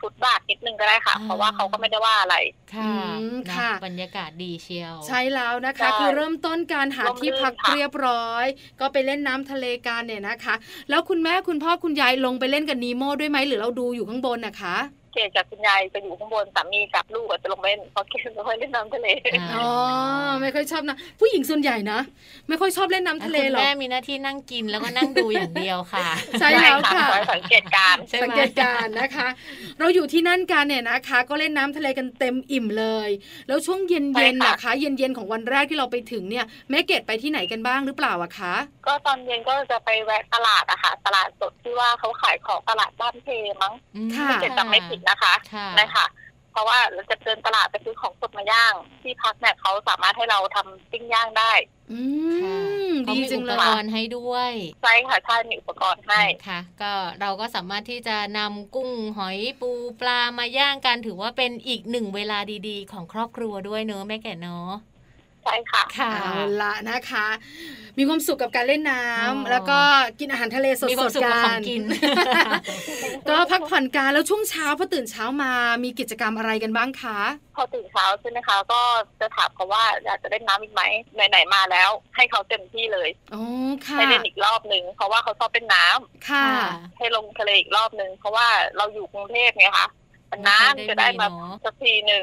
[0.00, 2.36] ฟุตบาทนิดนึงก็ได้ค่ะ เพราะว่าเขาก็ไม่ได้ว่าอะไร
[2.74, 8.46] ค่ะอืมนะค่ะ บรรยากาศดีเชียว ใช่แล้วนะคะใช่คือเริ่มต้นการหาร่มที่พักรื่นค่ะเรียบร้อย
[8.80, 10.54] ก็ไปเล่นน้ำทะเลกันเนี่ยนะคะ
[10.90, 14.76] แล้วคุณแม่คุณพ่อคุณยายลงไปเล่นกับนีโม่ด้วยไหมหรือเราดูอยู่ข้างบนนะคะ
[15.16, 19.08] เกดกับคุณยายจะอยู่ข้างบนสามีกับลูกอะจะลงไปเล่นเพราะเกดไม่ค่อยเล่นน้ำทะเล
[19.40, 19.70] อ่าอ๋อ
[20.40, 21.98] ไม่ค่อยชอบนะผู้หญิงส่วนใหญ่นะ
[22.48, 26.06] ไม่ค่อยชอบเล่นน้ำทะเลหรคุอกณแม่มีหน้าที่นั่งกินแล้วก็นั่งดูอย่างเดียวค่ะ
[26.40, 29.28] ใช่แล้วค่ะคอยสังเกตการณ์ใช่ไหมสังเกตการณ์นะคะ
[29.78, 33.10] เราอยู่ที่นั่นกันเนี่ยนะคะ ก็เล่นน้ำทะเลกันเต็มอิ่มเลย
[33.48, 38.54] แล้วช่วงเย็นใช่ๆค่ะนะคะเย็นๆของวันแรกที่เราไปถึงเนี่ยแม่เกดไปที่ไหนกันบ้างหรือเปล่าอะคะ
[38.86, 43.28] ก็ตอนเย็นก็จะไปแวะตลาดอะค่ะตลาดสดที่ว่าเขาขายของตลาดบ้านเพ
[43.62, 46.06] มั้งอืมค่ะเกดจำไม่ผิดนะคะค่ะนะคะ
[46.52, 51.52] เพราะว่าเราจะเดินตลาดไปซื้อของสดมาย่าง ที่พักเนี่ยเขาสามารถให้เราทำปิ้งย่างได้
[51.92, 52.00] อื
[52.42, 52.56] ค่ะ
[52.88, 62.38] มเขาดีมีจังอุเลปยกรณ์ให้ด้วยใช่ค่ะใช่มีอุปกรณ์ให้ค่ะ ก็เราก็สามารถที่จะนำกุ้งหอยปูปลามาย่างกันถือว่าเป็นอีกหนึ่งเวลา
[62.68, 64.70] ดีๆ ของครอบครัวด้วยเนอะแม่แก่เนอะ
[65.46, 67.26] ใช่ค่ะค่ะเอาละนะคะ
[67.98, 69.78] มีความสุขกับการเล่นน้ำอ๋อแล้วก็
[70.20, 71.82] กินอาหารทะเลสมีความดสุขๆกับกัของนกิน
[73.28, 75.52] ก็พักผ่อนกันแล้วช่วงเช้าพอตื่นเช้ามา
[75.84, 77.18] มีกิจกรรมอะไรกันบ้างคะ
[77.56, 78.80] พอตื่นเช้าใช่ไหมคะก็
[79.20, 80.82] จะถามเขาว่าอยากจะเล่นน้ำอีกไหม
[81.14, 83.42] ไหนๆมาแล้ว ให้เขาเต็มที่เลยอ๋อ
[83.86, 86.48] ค่ะให้เล่นอีกรอบหนึ่งเพราะว่าเขาชอบเป็นน้ำค่ะ
[86.98, 89.88] ให้ลงทะเลอีกรอบหนึ่งเพราะว่าเราอยู่กรุงเทพไงคะ
[90.30, 91.26] มันน้ำจะได้มา
[91.64, 92.22] สักทีหนึ่ง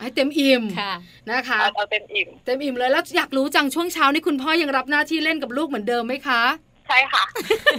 [0.00, 0.92] ให้เต็มอิ่มค่ะ
[1.30, 6.42] นะคะเอาเอาเต็มอิ่มเต็มอิ่มเลยแล้วอยากรู้จังช่วงเช้านี่คุณพ่อยังรับหน้าที่เล่นกับลูกเหมือนเดิมไหมคะ
[6.88, 7.24] ใช่ค่ะ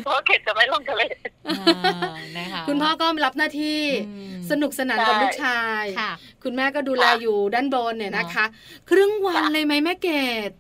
[0.04, 1.02] เพราะว่าเขตจะไม่ลงทะเล
[1.48, 6.12] อ่านะคะคุณพ่อก็รับหน้าที่อืมสนุกสนานกับใช่ลูกชายค่ะ
[6.44, 8.46] คุณแม่ก็ดูแลค่ะอยู่ด้านบนเนี่ยนะคะ
[8.90, 10.10] ครึ่งวันเลยไหมแม่เก
[10.50, 10.52] ด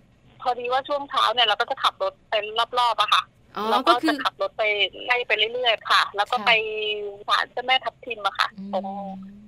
[0.41, 2.33] พอดีว่าช่วงเช้าเนี่ยเราก็จะขับรถไป
[2.79, 3.21] รอบๆอะค่ะ
[3.57, 4.63] อ๋อแล้วก็ก็คืจะอขับรถไป
[5.05, 6.51] ไล่ไปเรื่อยๆค่ะ แล้วก็ค่ะไป
[7.27, 8.85] ศาลเจ้าแม่ทับทิมอะค่ะอืมตรง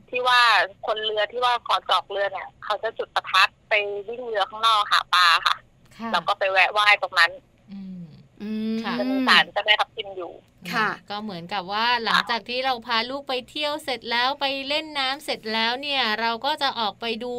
[0.09, 0.41] ที่ว่า
[0.85, 3.73] คนเรือที่ว่าก่อนจอกเรือเนี่ย เขาจะจุดประทัดไป
[4.09, 5.55] วิ่งเรือข้างนอกหาปลาค่ะ
[5.97, 7.31] ค่ะแล้วก็ไปแวะไหว้ตรงนั้น
[7.71, 8.01] อืม
[8.41, 10.33] อืมค่ะ จะมีศาลเจ้าแม่ทับทิมอยู่
[10.73, 17.33] ค่ะ ก็เหมือนกับว่าหลังจากที่เราพาลูกไปเที่ยวเสร็จแล้วไปเล่นน้ำเสร็จแล้วเนี่ยเราก็จะออกไปดู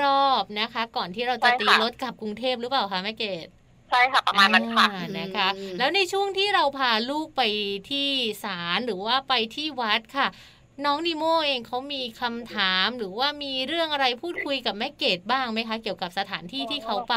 [0.00, 3.48] รอบๆนะคะ ก่อนที่เราจะตีรถกลับกรุงเทพหรือเปล่าคะแม่เกด
[3.90, 7.42] ใช่ค่ะประมาณนั้นค่ะ อ่านะคะ อืม แล้วในช่วงที่เราพาลูกไป
[7.90, 8.08] ที่
[8.44, 10.28] ศาลหรือว่าไปที่วัดค่ะ
[10.84, 17.16] น้องนิโมเองเขามีคำถามหรือว่ามีเรื่องอะไรพูดคุยกับแม่เกดบ้างไหมคะ เกี่ยวกับสถานที่ที่เขาไป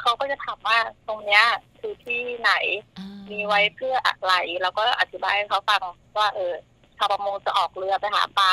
[0.00, 0.78] เขาก็จะถามว่า
[1.08, 1.44] ตรงเนี้ย
[1.80, 2.52] คือที่ไหน
[2.98, 5.82] อ่ามีไว้เพื่ออะไรแล้วก็อธิบายให้เขาฟัง
[6.18, 6.52] ว่า เออ
[6.96, 8.52] ชาวประมงจะออกเรือไปหาปลา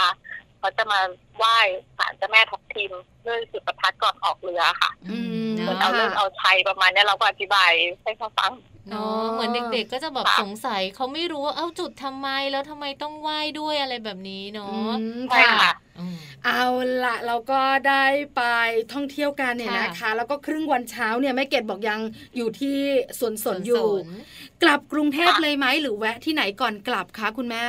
[0.60, 1.00] เขาจะมา
[1.38, 1.58] ไหว้
[1.98, 2.92] ศาลเจ้าแม่ทับทิม
[3.26, 5.18] ด้วยจุดประทัดก่อนออกเรือค่ะอื
[5.50, 7.72] มเหมือนเนาะเอาเรื่องเอาชัยประมาณเนี้ยเราก็อธิบาย
[8.04, 8.52] ให้เขาฟัง
[8.90, 16.16] เนาะเหมือนเด็ก ๆ ก็จะแบบค่ะสงสัยเขาไม่รู้ว่าเอ้าจุดทำไมแล้วทำไมต้องไหว้ด้วยอะไรแบบนี้เนาะอืมใช่ค่ะค่ะอืม
[16.46, 16.64] เอา
[17.06, 18.04] ละเราก็ได้
[18.36, 18.42] ไป
[18.94, 22.00] ท่องเที่ยวกันเนี่ยค่ะนะคะ แล้วก็ครึ่งวันเช้าเนี่ยแม่เกดบอกยัง
[22.36, 22.78] อยู่ที่
[23.20, 24.08] สวนสนอยู่สวน
[24.64, 27.66] กลับกรุงเทพค่ะเลยไหมหรือแวะที่ไหนก่อนกลับคะคุณแม่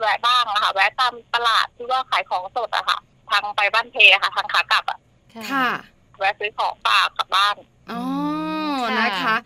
[0.00, 2.98] แวะบ้างอะค่ะ แวะตามตลาดที่ว่าขายของสดอะค่ะ
[3.30, 4.98] ทางไปบ้านเพอะค่ะ ทางขากลับอะ
[5.52, 5.68] ค่ะ
[6.18, 7.56] แวะซื้อของฝากกลับบ้าน
[7.92, 8.02] อ๋อ
[8.90, 9.36] ค่ะนะคะ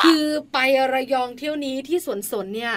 [0.00, 0.58] ค่ะคือไป
[0.92, 2.74] ระยองเที่ยวนี้ที่สวนสนเนี่ย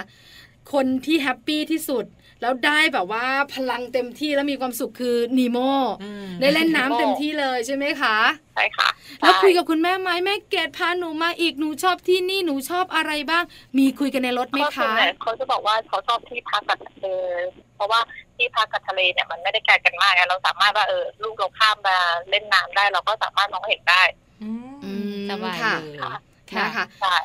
[0.73, 2.05] คนที่แฮปปี้ที่สุด
[2.41, 5.57] แล้วได้แบบว่าพลังเต็มที่แล้วมีความสุขคือนีโม
[6.03, 8.17] อืมได้เล่นน้ำเต็มที่เลยใช่ไหมคะ
[8.53, 8.89] ใช่ค่ะ
[9.19, 13.43] แล้วคุยใช่กับคุณแม่ไหมแม่เกดพาหนูมาอีกหนูชอบที่นี่หนูชอบอะไรบ้าง
[13.77, 17.07] มีคุยกันในรถไหมก็ส่วนคะใหญ่เขาจะบอกว่าเขาชอบที่พักกับทะเล
[17.75, 17.99] เพราะว่า
[18.37, 21.97] ที่พักกับทะเลเนี่ยมันไม่ได้ไกลกันมากไงเราสามารถว่าเออลูกเราข้ามมา
[22.29, 24.01] เล่นน้ำได้เราก็สามารถมองเห็นได้
[24.43, 26.13] อืมอืมสบายค่ะเลยค่ะ
[26.59, 27.17] นะคะใช่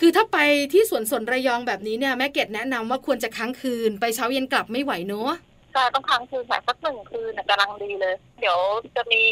[0.00, 0.38] คือถ้าไป
[0.72, 5.32] ที่สวนสนระยองแบบนี้เนี่ยแม่เกดแนะนำว่าควรจะค้างคืน ไปเช้าเย็นกลับไม่ไหวเนอะ
[5.72, 8.58] ใช่ต้องค้างคืนแบบสักหนึ่งคืนน่ะกำลังดีเลย เดี๋ยว
[8.96, 9.22] จะมี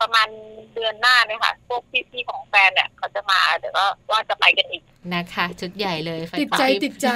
[0.00, 0.28] ประมาณ
[0.74, 4.82] เดือนหน้าเนี่ยค่ะ พวกพี่ๆของแฟนเนี่ยเขาจะมาเดี๋ยวก็ว่าจะไปกันอีก
[5.14, 7.08] นะคะ ชุดใหญ่เลยไฟติดใจฟ้าติดใจ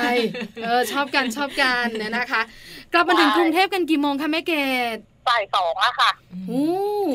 [0.64, 2.42] เออชอบกันชอบกันเนี่ยนะคะ
[2.92, 4.54] กลับมาถึงใช่กรุงเทพกันกี่โมงคะแม่เก
[4.94, 4.96] ด
[5.28, 6.66] บ่ายสองอะค่ะอืมอู้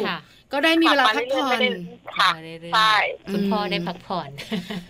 [0.08, 0.18] ค่ะ
[0.54, 1.70] ก็ได้มีเวลาขัพับกมผ่อเรื่ยๆไม่นได้
[2.18, 2.94] ค่ะมาเรื่อยๆใช่
[3.34, 4.30] คุณพ่ออืมได้พักผ่อน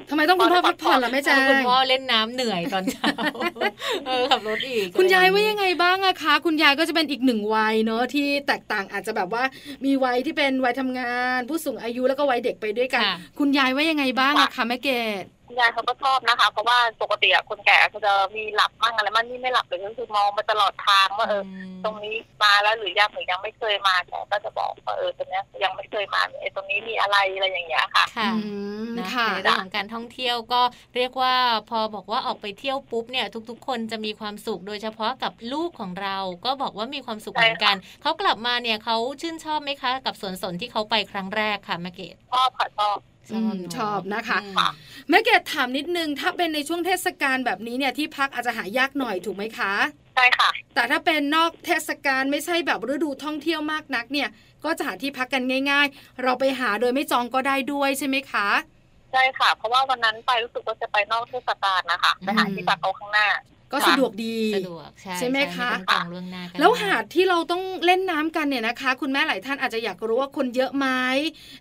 [0.09, 3.13] ทำไมต้องคุณพ่อพักผ่อนล่ะแม่เพแจ้ราะคุณงพ่อเล่นน้ำเหนื่อยตอนเช้า
[4.07, 9.43] เออขับรถอีก คุณยายว่ายังไงบ้างอะคะ คุณยายก็จะเป็นอีกหนึ่งวัยเนอะที่แตกต่างอาจจะแบบว่า
[9.85, 14.89] มีวัยที่เป็นวัยทำงาน ผู้สูงอายุแล้วก็วัยเด็กไปด้วยกันค่ะคุณยายว่ายังไงบ้างอะคะแม่เก
[15.23, 21.43] ด คุณยายเขาก็ชอบนะคะ เพราะว่าปกติอะคนแก่เขาจะมีหลับมั่งอะไรมั่งนี่ไม่หลับเลยก็คือมองมาตลอดทางว่าเออ
[21.83, 28.51] ตรงนี้มาแล้วหรือยังหรือยังไม่เคยมาแต่ก็จะบอกว่าเออตรงเนี้ยยังไม่เคยมาไอ้ตรงนี้มีอะไรอะไรอย่างเงี้ยค่ะค่ะอื
[28.83, 30.61] มนะค่ะในเรื่องของการท่องเที่ยวก็
[30.95, 31.35] เรียกว่า
[31.69, 43.12] พอบอกว่าออกไปเที่ยวปุ๊บเนี่ยทุก ๆ คนจะมีความสุขโดยเฉพาะกับลูกของเราก็บอกว่ามีความสุขใช่เหมือนกันค่ะเขากลับมาเนี่ยเขาชื่นชอบไหมคะ กับสวนสนที่เขาไปครั้งแรกค่ะแม่เกดชอบค่ะชอบอืมเน
[43.77, 44.69] ชอบนะคะอืมค่ะ
[45.09, 49.73] แม่เกดถามนิดนึง ถ้าเป็นในช่วงเทศกาลแบบนี้เนี่ยที่พักอาจจะหายากหน่อยถูกไหมคะ
[50.15, 54.29] ใช่ค่ะ แต่ถ้าเป็นนอกเทศกาลไม่ใช่แบบฤดูท่องเที่ยวมากนักเนี่ย
[54.63, 58.47] ก็จะหาที่พักกันง่าย ๆ เราไปหาโดยไม่จองก็ได้ด้วยใช่ไหมคะ
[59.11, 63.27] ใช่ค่ะ เพราะว่าวันนั้นไปรู้สึกว่าจะไปนอกเทศกาลนะคะไปหาที่พักเอาข้างหน้า
[63.73, 70.87] ก็ค่ะสะดวกดีสะดวกใช่ใช่ไหมคะไม่ต้องจองล่วงหน้ากันแล้วหาดที่เราต้องเล่นน้ำกันเนี่ยนะคะ คุณแม่หลายท่านอาจจะอยากรู้ว่าคนเยอะไหม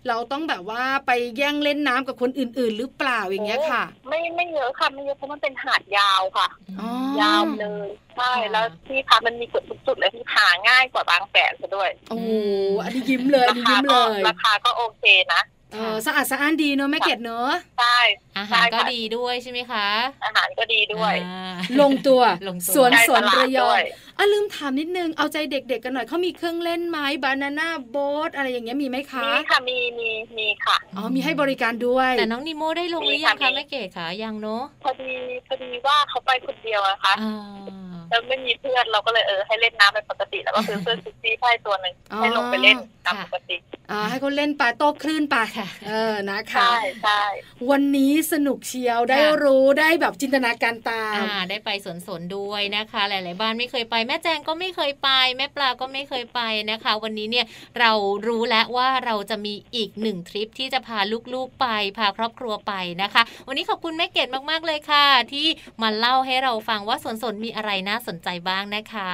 [0.07, 6.47] เราต้องแบบว่าไปแย่งเล่นน้ำกับคนอื่น ๆ หรือเปล่าอย่างเงี้ยค่ะ ไม่ไม่เยอะค่ะไม่เยอะเพราะมันเป็นหาดยาวค่ะ
[6.81, 6.91] อ๋อ
[7.21, 12.29] ยาวเลยใช่แล้วที่พักมันมีเกือบทุกจุดเลยที่หาง่ายกว่าบางแสนซะด้วย โอ้โห
[12.83, 15.03] อันนี้ยิ้มเลยอันรานี้คายิ้มก็เลยราคาก็โอเค
[15.33, 15.41] นะ
[15.73, 17.97] เออสะอาดสะอ้านดีเนอะแม่เกดเนอะใช่
[18.37, 19.87] อาหารก็ดีด้วยใช่ไหมคะ
[20.25, 23.83] อาหารก็ดีด้วยอ่าลงตัวลงตัวสวนใกล้สนตลาดระยอด้งวย
[24.17, 35.11] อะลืมถามนิดนึงเอาใจเด็กๆกันหน่อยเขามีเครื่องเล่นไหม้บานาน่าโบ๊ทอะไรอย่างเงี้ยมีไหมคะมีค่ะมีมีมีค่ะอ๋อมีให้บริการด้วยแต่น้องนิโมได้ลงหรือยังมีคะค่ะมีแม่เกดคะยังเนอะพอดี
[35.47, 43.57] พอดีว่าเขาไปคนเดียวนะคะอ่า แล้วไม่มีเพื่อนเราก็เลยเออให้เล่นน้ำเป็นปกติ แล้วก็ซื้อเพื่อนซิตี้ให้ตัวหนึ่งอ๋อให้ลงไปเล่นตามปกติ
[43.91, 47.21] อ่าให้เขาเล่นปลาโต้คลื่นไปค่ะเออนะคะ ใช่ใช่
[47.69, 56.41] วันนี้สนุกเชียวได้รู้ได้แบบจินตนาการตามอ่าได้ไปสวนสนด้วยนะคะ หลาย ๆ บ้านไม่เคยไป แม่แจงก็ไม่เคยไป แม่ปลาก็ไม่เคยไป
[56.71, 57.45] นะคะ วันนี้เนี่ย
[57.79, 57.91] เรา
[58.27, 60.99] รู้แล้วว่าเราจะมีอีกหนึ่งทริปที่จะพา
[61.33, 65.47] ลูก ๆ ไป พาครอบครัวไปนะคะ วันนี้ขอบคุณแม่เกดมาก ๆ เลยค่ะ ที่
[65.81, 69.13] มาเล่าให้เราฟังว่าสวนสนมีอะไรน่าสนใจบ้างนะคะ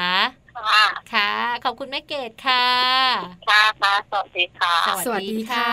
[0.60, 1.32] คค่ะค่ะ
[1.64, 2.66] ขอบคุณแม่เกดค่ะ
[3.50, 5.70] ค่ะค่ะสวัสดีค่ะสวัสดีค่ะ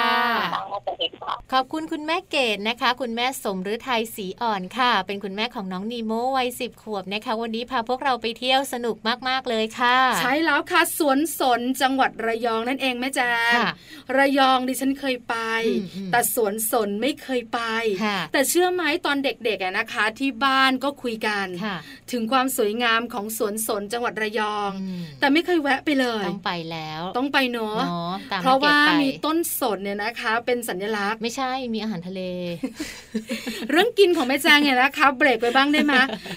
[0.85, 8.97] สวัสดีค่ะ ขอบคุณคุณแม่เกดนะคะ คุณแม่สมฤทัยศรีอ่อนค่ะ เป็นคุณแม่ของน้องนีโมวัยสิบขวบนะคะ วันนี้พาพวกเราไปเที่ยวสนุก
[9.29, 13.71] มากๆเลยค่ะ ใช่แล้วค่ะสวนสนจังหวัดระยองนั่นเองแม่แจ้งค่ะ
[14.17, 17.61] ระยองดิฉันเคยไปอืมอืมแต่สวนสนไม่เคยไป
[18.05, 21.77] ค่ะแต่เชื่อไหมตอนเด็กๆอะนะคะ ที่บ้านก็คุยกันค่ะ
[22.13, 24.76] ถึงความสวยงามของสวนสนจังหวัดระยองอืม
[25.21, 32.23] แต่ไม่เคยแวะไปเลย ต้องไปแล้ว ต้องไปเนอะเนาะตามเพราะว่าแกดไปมีต้นสนเนี่ยนะคะ เป็นสัญลักษณ์ ไม่ใช่มีอาหารทะเล
[33.71, 35.95] เรื่องกินของแม่แจงเนี่ยนะคะ เบรกไปบ้างได้ไหม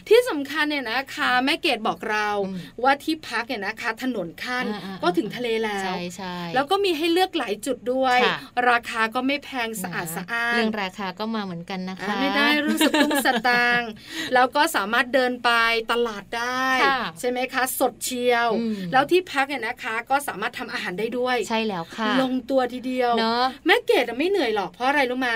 [0.09, 8.37] ที่สำคัญเนี่ยนะคะ แม่เกดบอกเราอืมว่าที่พักเนี่ยนะคะ ถนนขั้นอ่าๆๆก็ถึงทะเลแล้วใช่ใช่แล้วก็มีให้เลือกหลายจุดด้วยค่ะ
[8.69, 13.89] ราคาก็ไม่แพงสะอาดสะอ้านเรื่องราคาก็มาเหมือนกันนะคะอ่าไม่ได้เรื่องสตุ้งสตางค์
[14.33, 15.51] แล้วก็สามารถเดินไป
[15.91, 25.35] ตลาดได้ค่ะใช่ไหมคะ สดเชียวอืมแล้วที่พักเนี่ยนะคะ ก็สามารถทำอาหารได้ด้วย ใช่แล้วค่ะ ลงตัวทีเดียวเนาะแม่เกดอะไม่เหนื่อยหรอกเพราะอะไรรู้มะ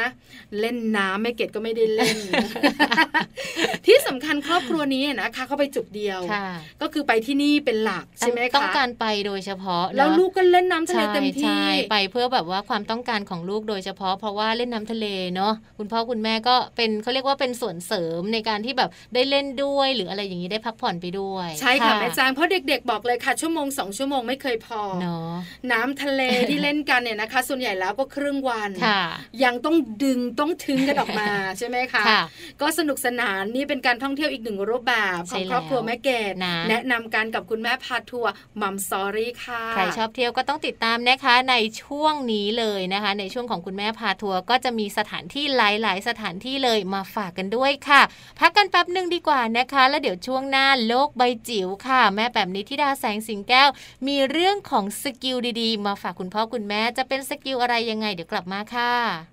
[0.60, 2.18] เล่นน้ำแม่เกดก็ไม่ได้เล่น
[3.86, 6.48] ที่สำคัญครอบครัวนี้อะนะคะเขาไปจุดเดียวค่ะ
[6.82, 25.34] ก็คือไปที่นี่เป็นหลักใช่ไหมคะต้องการไปโดยเฉพาะ แล้วเนอะลูกก็เล่นน้ำทะเลใช่เต็มที่ใช่ไปเพื่อแบบว่าความต้องการของลูกโดยเฉพาะ เพราะว่าเล่นน้ำทะเลเนาะคุณพ่อคุณแม่ก็เป็นเขาเรียกว่าเป็นส่วนเสริมในการที่แบบได้เล่นด้วยหรืออะไรอย่างนี้ได้พักผ่อนไปด้วย ใช่ค่ะแม่จางเพราะเด็กๆบอกเลยค่ะ ชั่วโมงสองชั่วโมงไม่เคยพอเนาะ
[25.72, 29.02] น้ำทะเลที่เล่นกันเนี่ยนะคะ ส่วนใหญ่แล้วก็ครึ่งวันค่ะ
[29.44, 32.22] ยังต้องดึงต้องทึงกันออกมาใช่ไหมคะค่ะ
[32.62, 48.02] ก็สนุกสนานนี่เป็นการท่องเที่ยวอีกหนึ่งรูปแบบขใช่องครอบครัวแล้วแม่เกดนะแนะนำกันกับคุณแม่พาทัวร์มัมซอรี่ค่ะใครชอบเที่ยวก็ต้องติดตามนะคะในช่วงนี้เลยนะคะ ในช่วงของคุณแม่พาทัวร์ก็จะมีสถานที่หลาย ๆ สถานที่เลยมาฝากกันด้วยค่ะ
[48.40, 53.70] พักกันแป๊บหนึ่งดีกว่านะคะ แล้วเดี๋ยวช่วงหน้าโลกใบจิ๋วค่ะ แม่แป๋มนิธิดาแสงสิงแก้ว
[54.08, 59.33] มีเรื่องของ skill ดีๆ มาฝากคุณพ่อคุณแม่จะเป็น skill อะไรยังไงเดี๋ยวกลับมาค่ะ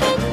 [0.00, 0.27] ผ่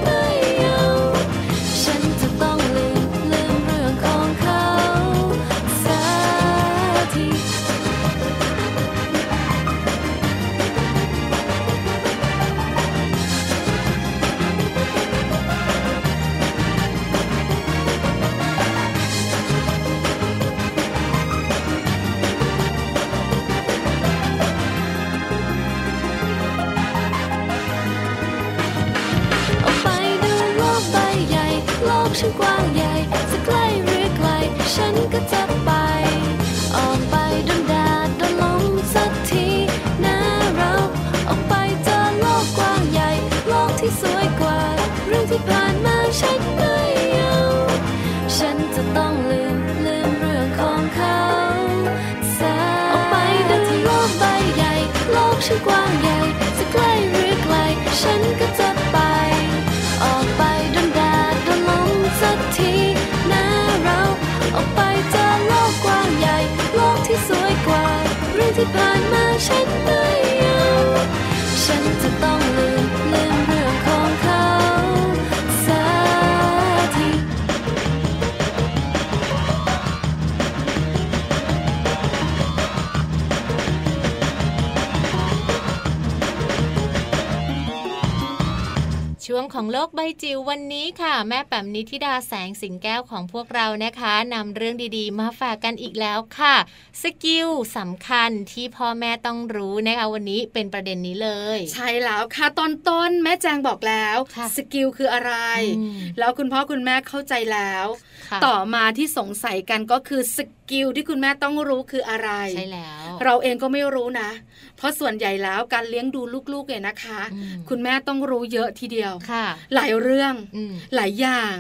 [89.38, 96.56] ช่วงของโลกใบจิ๋ววันนี้ค่ะ แม่แป๋มนิธิดาแสงสิงแก้วของพวกเรานะคะนำเรื่องดีๆ มาฝากกันอีกแล้วค่ะ
[97.02, 105.34] skill สำคัญที่พ่อแม่ต้องรู้นะคะวันนี้เป็นประเด็นนี้เลย ใช่แล้วค่ะตอนต้นแม่แจงบอกแล้วค่ะ skill คืออะไร
[105.78, 107.86] อืมแล้วคุณพ่อคุณแม่เข้าใจแล้ว
[108.30, 114.30] ค่ะต่อมาที่สงสัยกันก็คือ skill ที่คุณแม่ต้องรู้คืออะไรใช่แล้ว เราเองก็ไม่รู้นะ
[114.78, 116.22] เพราะส่วนใหญ่แล้วการเลี้ยงดู
[116.54, 119.46] ลูกๆเนี่ยนะคะอืมคุณแม่ต้องรู้เยอะทีเดียวค่ะ
[119.76, 121.56] หลายเรื่องอืมหลายอย่าง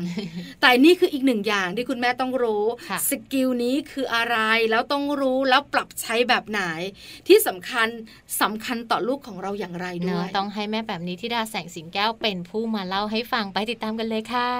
[0.61, 4.37] แต่นี่คืออีกหนึ่งอย่างที่คุณแม่ต้องรู้ค่ะสกิลนี้คืออะไร
[4.71, 6.61] แล้วต้องรู้แล้วปรับใช้แบบไหน
[7.27, 7.87] ที่สำคัญ
[8.41, 14.51] สำคัญต่อลูกของเราอย่างไรด้เนวอะยต้องให้แม่แบบนี้ที่ดาแสงสิงแก้วเป็นผู้มาเล่าให้ฟังไปติดตามกันเลยค่ะ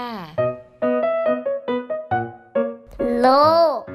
[3.22, 3.28] โล
[3.78, 3.95] ก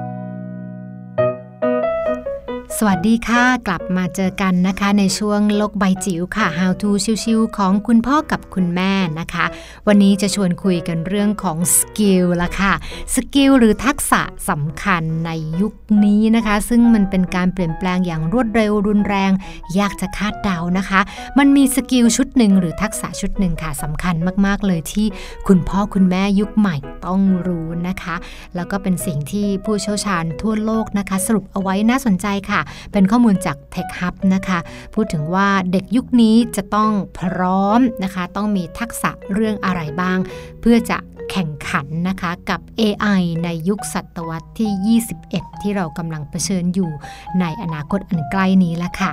[2.77, 6.89] สวัสดีค่ะกลับมาเจอกันนะคะ ในช่วงโลกใบจิ๋วค่ะ How to
[7.23, 9.45] ชิวๆของคุณพ่อกับคุณแม่นะคะ
[9.87, 12.73] วันนี้จะชวนคุยกันเรื่องของ skill ละค่ะ
[13.15, 15.73] skill หรือทักษะสำคัญในยุค
[16.05, 19.31] นี้นะคะ ซึ่งมันเป็นการเปลี่ยนแปลงอย่างรวดเร็วรุนแรง
[19.79, 20.99] ยากจะคาดเดานะคะ
[21.37, 24.15] มันมีสกิลชุดหนึ่งหรือทักษะชุดหนึ่งค่ะสำคัญ
[24.45, 25.07] มากๆ เลยที่
[25.47, 28.15] คุณพ่อคุณแม่ยุคใหม่ต้องรู้นะคะ
[28.55, 32.60] แล้วก็เป็นสิ่งที่ผู้เชี่ยวชาญทั่วโลกนะคะ สรุปเอาไว้น่าสนใจค่ะ
[32.91, 34.59] เป็นข้อมูลจาก Tech Hub นะคะ
[34.93, 40.17] พูดถึงว่าเด็กยุคนี้จะต้องพร้อมนะคะ ต้องมีทักษะเรื่องอะไรบ้าง
[40.61, 40.97] เพื่อจะ
[41.31, 46.91] แข่งขันนะคะกับ AI ในยุคศตวรรษที่ 21 ที่เรากำลังเผชิญอยู่
[47.39, 49.11] ในอนาคตอันใกล้นี้แล้วค่ะ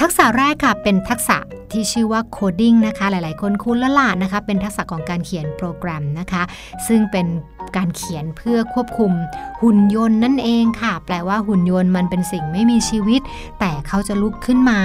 [0.00, 1.38] ทักษะแรกค่ะเป็นทักษะ
[1.72, 6.42] ที่ชื่อว่าโคดิ้งนะคะ หลายๆ คนคุ้นละล่ะนะคะ เป็นทักษะของการเขียนโปรแกรมนะคะ
[6.86, 7.26] ซึ่งเป็น
[7.76, 9.12] การเขียนเพื่อควบคุม
[9.62, 13.20] หุ่นยนต์นั่นเองค่ะ แปลว่าหุ่นยนต์มันเป็นสิ่งไม่มีชีวิต
[13.60, 14.80] แต่เขาจะลุกขึ้นมา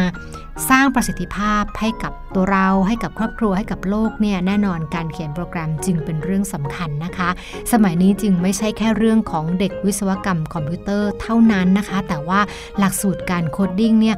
[0.69, 7.29] สร้างประสิทธิภาพให้กับตัวเราให้กับครอบครัวให้กับโลกเนี่ยแน่นอนการเขียนโปรแกรมจึงเป็นเรื่องสำคัญนะคะ
[7.71, 12.39] สมัยนี้จึงไม่ใช่แค่เรื่องของเด็กวิศวกรรมคอมพิวเตอร์เท่านั้นนะคะ แต่ว่า
[12.79, 14.17] หลักสูตรการโคดดิ้งเนี่ย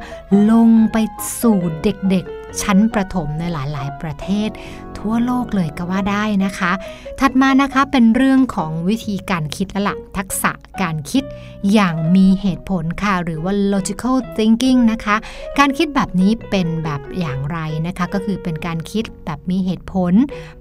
[0.50, 0.96] ลงไป
[1.40, 4.50] สู่เด็กๆ ชั้นประถมในหลาย ๆ ประเทศ
[4.98, 6.72] ทั่วโลกเลยก็ว่าได้นะคะ
[7.20, 11.24] ถัดมานะคะเป็นเรื่องของวิธีการคิดและละทักษะการคิด
[11.72, 15.16] อย่างมีเหตุผลค่ะ หรือว่า logical thinking นะคะ
[15.58, 20.12] การคิดแบบนี้เป็นแบบอย่างไรนะคะ ก็คือเป็นการคิดแบบมีเหตุผล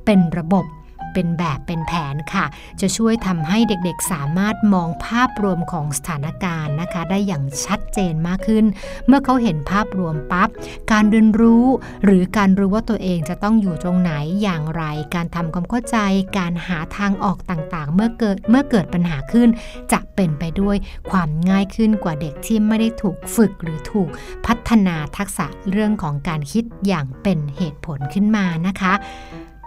[0.06, 0.66] เป็นระบบ
[1.14, 2.46] เป็นแบบเป็นแผนค่ะ
[2.82, 8.66] จะช่วยทำให้เด็กๆ สามารถมองภาพรวมของสถานการณ์นะคะ ได้อย่างชัดเจนมากขึ้น
[9.08, 10.50] เมื่อเขาเห็นภาพรวมปั๊บ
[10.92, 11.66] การเรียนรู้
[12.06, 14.84] หรือการรู้ว่าตัวเองจะต้องอยู่ตรงไหนอย่างไร
[15.16, 15.98] การทำความเข้าใจ
[16.38, 19.50] การหาทางออกต่างๆ เมื่อเกิดเมื่อเกิดปัญหาขึ้น
[19.92, 20.78] จะเป็นไปด้วย
[21.12, 24.10] ความง่ายขึ้นกว่าเด็กที่ไม่ได้ถูกฝึกหรือถูก
[24.46, 28.94] พัฒนาทักษะเรื่องของการคิดอย่างเป็นเหตุผลขึ้นมานะคะ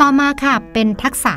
[0.01, 1.34] ต่อมาค่ะเป็นทักษะ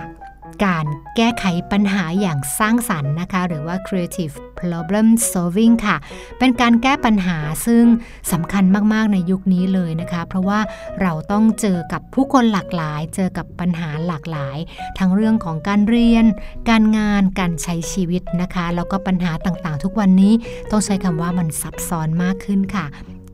[0.63, 0.85] การ
[1.15, 5.97] แก้ไขปัญหาอย่างสร้างสรรค์นะคะ หรือว่า creative problem solving ค่ะ
[6.39, 7.83] เป็นการแก้ปัญหาซึ่ง
[8.31, 10.59] สำคัญมาก ๆ ในยุคนี้เลยนะคะ เพราะว่า
[11.01, 14.57] เราต้องเจอกับผู้คนหลากหลาย เจอกับปัญหาหลากหลาย
[14.99, 16.25] ทั้งเรื่องของการเรียน
[16.69, 20.33] การงาน การใช้ชีวิตนะคะ แล้วก็ปัญหาต่างๆ ทุกวันนี้
[20.71, 22.87] ต้องใช้คำว่ามันซับซ้อนมากขึ้นค่ะ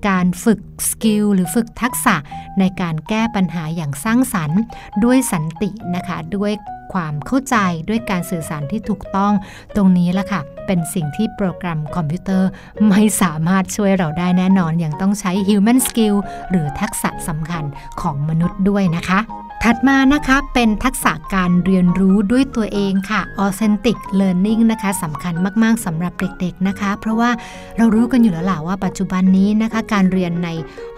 [0.08, 2.16] การฝึกสกิลหรือฝึกทักษะ
[2.60, 4.60] ในการแก้ปัญหาอย่างสร้างสรรค์
[5.04, 6.51] ด้วยสันตินะคะด้วย
[6.93, 7.56] ความเข้าใจ
[7.89, 9.34] ด้วยการสื่อสารที่ถูกต้อง
[9.76, 12.49] ตรงนี้ละค่ะ เป็นสิ่งที่โปรแกรมคอมพิวเตอร์
[12.89, 16.16] ไม่สามารถช่วยเราได้แน่นอนยังต้องใช้ human skill
[16.49, 17.64] หรือทักษะสำคัญ
[18.01, 19.20] ของมนุษย์ด้วยนะคะ
[19.62, 25.34] ถัดมานะคะเป็นทักษะการเรียนรู้ด้วยตัวเองค่ะ authentic learning นะคะสำคัญ
[25.64, 27.30] มากๆสำหรับเด็กๆนะคะ เพราะว่า
[27.78, 30.49] เรารู้กันอยู่แล้วล่ะว่าปัจจุบันนี้นะคะ การเรียนใน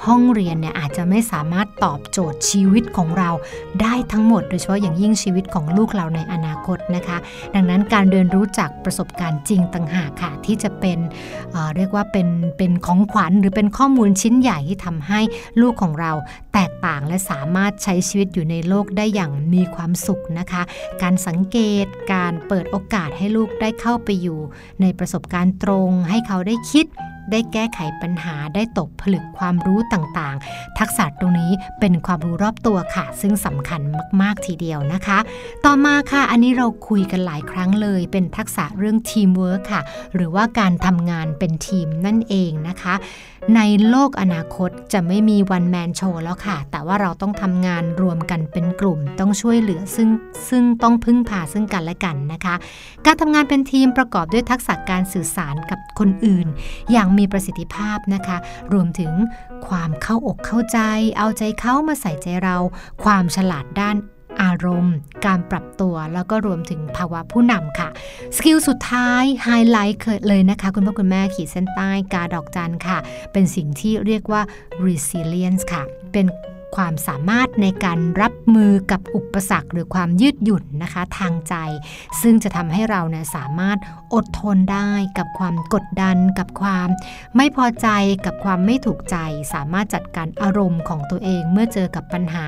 [0.05, 3.29] ห้องเรียนเนี่ยอาจจะไม่สามารถตอบโจทย์ชีวิตของเรา
[3.81, 7.17] ได้ทั้งหมด โดยเฉพาะอย่างยิ่งชีวิตของลูกเราในอนาคตนะคะ
[7.55, 10.97] ดังนั้นการเรียนรู้จากประสบการณ์จริงต่างหากค่ะ ที่จะเป็น
[11.51, 12.27] เเรียกว่าเป็น
[12.57, 15.19] เป็นของขวัญหรือเป็นข้อมูลชิ้นใหญ่ที่ทำให้
[15.61, 16.11] ลูกของเรา
[16.53, 20.61] แตกต่างและสามารถใช้ชีวิตอยู่อยู่ในโลกได้อย่างมีความสุขนะคะ
[21.01, 24.39] การสังเกตการเปิดโอกาสให้ลูกได้เข้าไปอยู่
[24.81, 26.85] ในประสบการณ์ตรงให้เขาได้คิด
[27.31, 33.81] ได้แก้ไขปัญหาได้ตกผลึกความรู้ต่างๆ ทักษะตรงนี้เป็นความรู้รอบตัวค่ะ ซึ่งสำคัญ
[34.21, 35.17] มากๆทีเดียวนะคะ
[35.65, 39.81] ต่อมาค่ะ อันนี้เราคุยกันหลายครั้งเลย เป็นทักษะเรื่องทีมเวิร์คค่ะ
[40.15, 42.93] หรือว่าการทำงานเป็นทีมนั่นเองนะคะ
[43.53, 50.09] ในโลกอนาคตจะไม่มี one man show แล้วค่ะ แต่ว่าเราต้องทำงานรวมกันเป็นกลุ่ม ต้องช่วยเหลือซึ่ง
[50.49, 52.55] ซึ่งต้องพึ่งพาซึ่งกันและกันนะคะ
[53.05, 56.47] การทำงานเป็นทีมประกอบด้วยทักษะการสื่อสารกับคนอื่น
[56.91, 58.37] อย่างมีประสิทธิภาพนะคะ
[58.73, 59.11] รวมถึง
[59.67, 60.79] ความเข้าอกเข้าใจ
[61.17, 62.57] เอาใจเขามาใส่ใจเรา
[63.03, 63.95] ความฉลาดด้าน
[64.41, 67.89] อารมณ์ การปรับตัว แล้วก็รวมถึงภาวะผู้นำค่ะ
[68.35, 72.97] skill สุดท้ายไฮไลท์เลยนะคะ คุณพ่อคุณแม่ขีดเส้นใต้กาดอกจันค่ะ
[73.31, 74.41] เป็นสิ่งที่เรียกว่า
[74.85, 76.25] resilience ค่ะ เป็น
[76.75, 81.55] ความสามารถในการรับมือกับอุปสรรคหรือความยืดหยุ่นนะคะทางใจ
[82.21, 83.77] ซึ่งจะทำให้เราเนี่ยสามารถ
[84.13, 86.87] อดทนได้กับความกดดัน กับความ
[87.35, 87.87] ไม่พอใจ
[88.25, 89.17] กับความไม่ถูกใจ
[89.53, 92.45] สามารถจัดการอารมณ์ของตัวเองเมื่อเจอกับปัญหา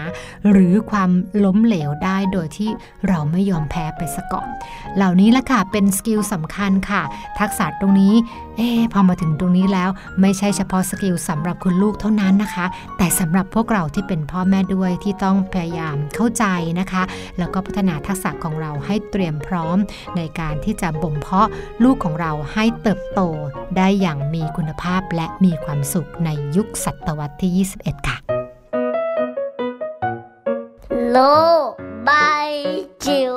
[0.52, 1.10] หรือความ
[1.44, 2.70] ล้มเหลวได้โดยที่
[3.08, 4.48] เราไม่ยอมแพ้ไปซะก่อน
[4.96, 7.02] เหล่านี้แหละค่ะเป็นสกิลสำคัญค่ะ
[7.40, 8.14] ทักษะตรงนี้
[8.58, 9.90] เอ๊พอมาถึงตรงนี้แล้ว
[10.22, 12.66] ไม่ใช่เฉพาะสกิลสำหรับคุณลูกเท่านั้นนะคะ
[12.98, 16.46] แต่สำหรับพวกเราที่เป็นพ่อแม่ด้วยที่ต้องพยายามเข้าใจ
[16.80, 17.04] นะคะ
[17.38, 19.78] แล้วก็พัฒนาทักษะของเราให้เตรียมพร้อม
[20.18, 21.48] ในการที่จะบ่มเพาะ
[21.84, 23.22] ลูกของเราให้เติบโต
[23.78, 28.18] ได้อย่างมีคุณภาพและมีความสุขในยุคศตวรรษที่ 21 ค่ะ
[31.10, 31.18] โล
[32.08, 32.52] บาย
[33.06, 33.34] จิ๋ว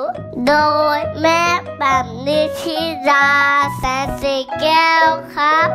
[0.47, 0.53] โด
[0.97, 1.43] ยแม่
[1.79, 3.27] แบบนิชิรา
[3.77, 5.69] แสนสีแก้วครับ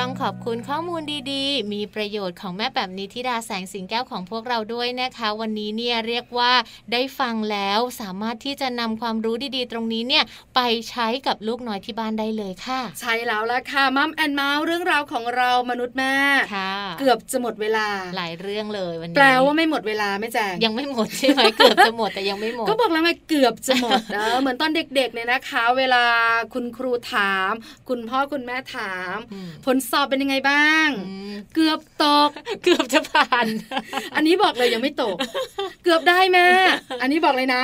[0.00, 6.52] ต้องขอบคุณข้อมูลดีๆ มีประโยชน์ของแม่แบบนิธิดาแสงสิงแก้วของพวกเราด้วยนะคะ วันนี้เนี่ยเรียกว่า
[6.92, 10.24] ได้ฟังแล้วสามารถที่จะนำความรู้ดีๆ ตรงนี้เนี่ย
[10.54, 16.14] ไปใช้กับลูกน้อยที่บ้านได้เลยค่ะ ใช่แล้วละค่ะมัมแอนเมาส์เรื่องราวของเรามนุษย์แม่
[16.54, 17.86] ค่ะเกือบจะหมดเวลา
[18.16, 26.04] หลายเรื่องเลยวันนี้แปลว่าไม่หมดเวลาไม่แจ้งยังไม่หมดใช่ไหมเกือบจะหมดแต่ยังไม่หมดก็บอกแล้วไงเกือบจะหมดนะเหมือนตอนเด็กๆเนี่ยนะคะ เวลา
[26.54, 27.52] คุณครูถาม
[27.88, 29.16] คุณพ่อคุณแม่ถาม
[29.66, 30.90] ผลสอบเป็นยังไงบ้างาง
[31.54, 32.30] เกือบตก
[32.64, 33.46] เกือบจะผ่าน
[34.14, 35.16] อันนี้บอกเลยยังไม่ตก
[35.84, 36.46] เกือบได้แม่
[37.02, 37.62] อันนี้บอกเลยนะ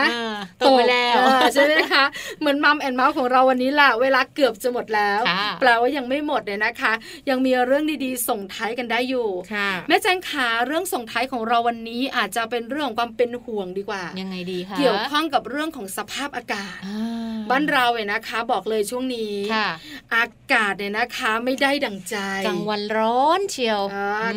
[0.63, 1.17] ตกไปแล้ว
[1.55, 2.05] ใช่ไหมคะ
[2.41, 5.21] เหมือนมัมแอนเมาส์ของเราวันนี้แหละเวลาเกือบจะหมดแล้ว
[5.61, 6.93] แปลว่ายังไม่หมดเนี่ยนะคะ
[7.31, 9.29] ยังมีเรื่องดีๆ ส่งท้ายกันได้อยู่
[9.89, 16.79] แม่แจ้งขาเรื่องส่งท้ายของเราวันนี้อาจจะเป็นเรื่องของความเป็นห่วงดีกว่ายังไงดีคะเกี่ยวข้องกับเรื่องของสภาพอากาศ
[17.51, 19.37] บ้านเราเนี่ยนะคะ บอกเลยช่วงนี้
[20.15, 23.83] อากาศเนี่ยนะคะไม่ได้ดังใจกลางวันร้อนเชียว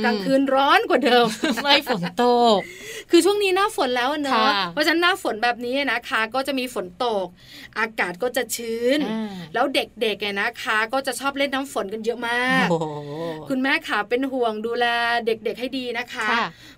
[0.04, 1.28] กลางคืนร้อนกว่าเดิม
[1.64, 2.26] ไม่ฝนต
[2.58, 2.60] ก
[3.12, 7.26] คือช่วงนี้หน้าฝนแล้วเนอะเพราะฉะนั้นหน้าฝนแบบนี้นะคะ ก็จะมีฝนตก
[7.80, 9.00] อากาศก็จะชื้น
[9.54, 12.68] แล้วเด็กๆเนี่ยนะคะ ก็จะชอบเล่นน้ำฝนกันเยอะมาก
[13.50, 14.86] คุณแม่ขาเป็นห่วงดูแล
[15.26, 16.28] เด็กๆให้ดีนะคะ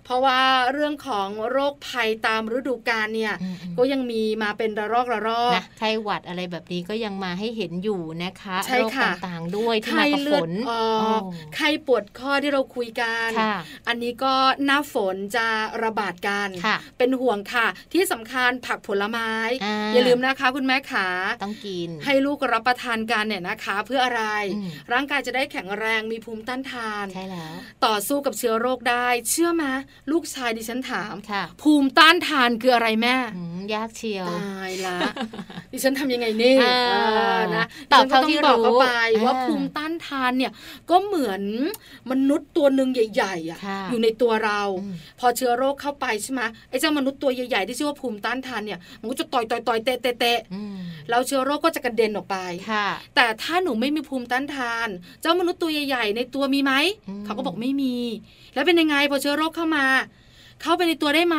[0.04, 0.40] เพราะว่า
[0.72, 3.34] เรื่องของโรคภัยตามฤดูกาลเนี่ย
[3.78, 10.50] ก็ยังมีมาเป็นระลอกระลอกไข้หวัดอะไรแบบนี้ก็ยังมาให้เห็นอยู่นะคะโรคต่างๆด้วยที่มากับฝน
[11.54, 13.30] ไข้ปวดข้อที่เราคุยกัน
[13.88, 15.46] อันนี้ก็หน้าฝนจะ
[15.84, 16.48] ระบาดกัน
[16.98, 19.30] เป็นห่วงค่ะ ที่สำคัญผักผลไม้
[19.94, 21.08] อย่าลืมนะคะคุณแม่ขา
[21.42, 24.22] ต้องกิน ให้ลูกรับประทานกันเนี่ยนะคะ เพื่ออะไร
[24.92, 27.54] ร่างกายจะได้แข็งแรงมีภูมิต้านทาน ใช่แล้ว
[27.86, 29.64] ต่อสู้กับเชื้อโรคได้ เชื่อไหม
[30.12, 31.14] ลูกชายดิฉันถาม
[31.62, 33.16] ภูมิต้านทานคืออะไรแม่
[33.74, 34.98] ยากเชียว ตายละ
[35.72, 36.56] ดิฉันทำยังไงนี่
[37.56, 38.86] นะตอบเท่าที่รู้ไป
[39.24, 40.52] ว่าภูมิต้านทานเนี่ย
[40.90, 41.42] ก็เหมือน
[42.10, 43.58] มนุษย์ตัวหนึ่งใหญ่ๆอะ
[43.90, 44.60] อยู่ในตัวเรา
[45.20, 50.40] พอเชื้อโรคเข้าไปใช่ไหมไอ้เจ้ามนุษย์ตัวใหญ่ๆที่ชื่อว่าภูมิต้านทานเนี่ยมันก็จะต่อยต่อยต่อยเตะเตะเตะ
[51.08, 52.36] แล้วเชื้อโรคก็จะกระเด็นออกไป
[53.14, 54.88] แต่ถ้าหนูไม่มีภูมิต้านทาน
[55.20, 56.72] เจ้ามนุษย์ตัวใหญ่ ๆ ในตัวมีไหม
[57.24, 57.96] เขาก็บอกไม่มี
[58.54, 59.86] แล้วเป็นยังไงพอเชื้อโรคเข้ามา
[60.62, 61.38] เข้าไปในตัวได้ไหม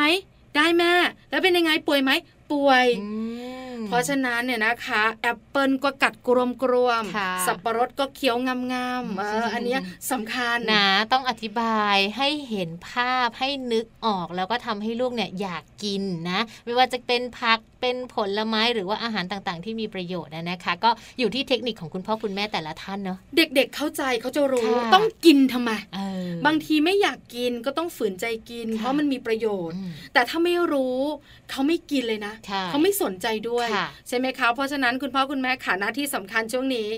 [0.55, 0.93] ได้แม่
[1.30, 2.11] แล้วเป็นยังไงป่วยไหม
[2.51, 2.86] ป่วย
[3.86, 7.03] เพราะฉะนั้นเนี่ยนะคะแอปเปิลก็กัดกรวมกรวม
[7.47, 8.38] สับปะรดก็เคี้ยว
[8.73, 9.78] งามๆเอออันนี้
[10.11, 25.71] สำคัญนะต้องอธิบายให้เห็นภาพให้นึกออกแล้วก็ทำให้ลูกเนี่ยอยากกินนะ ไม่ว่าจะเป็นผักเป็นผลไม้หรือว่าอาหารต่างๆ ที่มีประโยชน์นะคะ ก็อยู่ที่เทคนิคของคุณพ่อคุณแม่แต่ละท่านเนาะเด็กๆเข้าใจเขาจะรู้ต้องกินทำไม
[26.45, 29.78] บางทีไม่อยากกินก็ต้องฝืนใจกิน เพราะมันมีประโยชน์
[30.13, 30.99] แต่ถ้าไม่รู้
[31.51, 32.34] เขาไม่กินเลยนะ
[32.69, 33.66] เขาไม่สนใจด้วย
[34.07, 36.89] ใช่ไหมคะเพราะฉะนั้นคุณพ่อคุณแม่ขาหน้าที่สำคัญช่วงนี้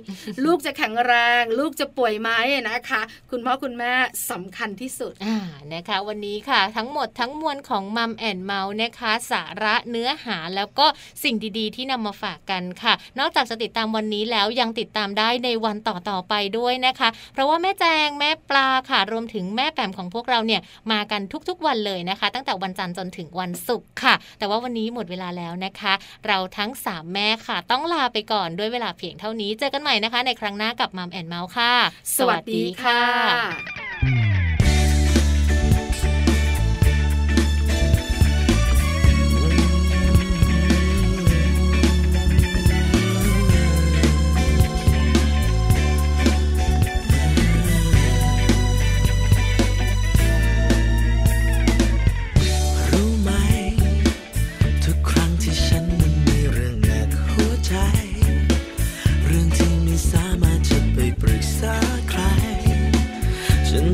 [0.46, 2.30] ลูกจะแข็งแรง ลูกจะป่วยไหม
[2.70, 3.02] นะคะ
[3.32, 3.94] คุณพ่อคุณแม่
[4.32, 5.38] สำคัญที่สุดอ่า
[5.74, 10.86] นะคะ วันนี้ค่ะ ทั้งหมดทั้งมวลของมัมแอนเมาส์นะคะ สาระเนื้อหาแล้วก็
[11.24, 20.62] สิ่งดีๆ ที่นำมาฝากกันค่ะ นอกจากจะติดตามวันนี้แล้วยังติดตามได้ในวันต่อๆไปด้วยนะคะ เพราะว่าแม่แจงแม่ปลาค่ะรวมถึงแม่แปมของพวกเราเนี่ย
[20.92, 25.94] มากันทุกๆวันเลยนะคะ ตั้งแต่วันจันทร์จนถึงวันศุกร์ค่ะ แต่ว่าวันนี้หมดเวลาแล้วนะคะ
[26.28, 31.74] เราทั้ั้ง 3 แม่ค่ะ ต้องลาไปก่อนด้วยเวลาเพียงเท่านี้ เจอกันใหม่นะคะ ในครั้งหน้ากับมัมแอนเมาส์ค่ะ
[32.18, 34.29] สวัสดีค่ะ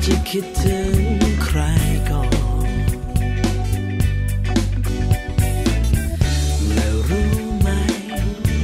[0.10, 0.96] จะคิดถึง
[1.44, 1.60] ใคร
[2.10, 2.24] ก่อ
[2.68, 2.70] น
[6.74, 7.32] แล้วรู้
[7.62, 7.68] ไหม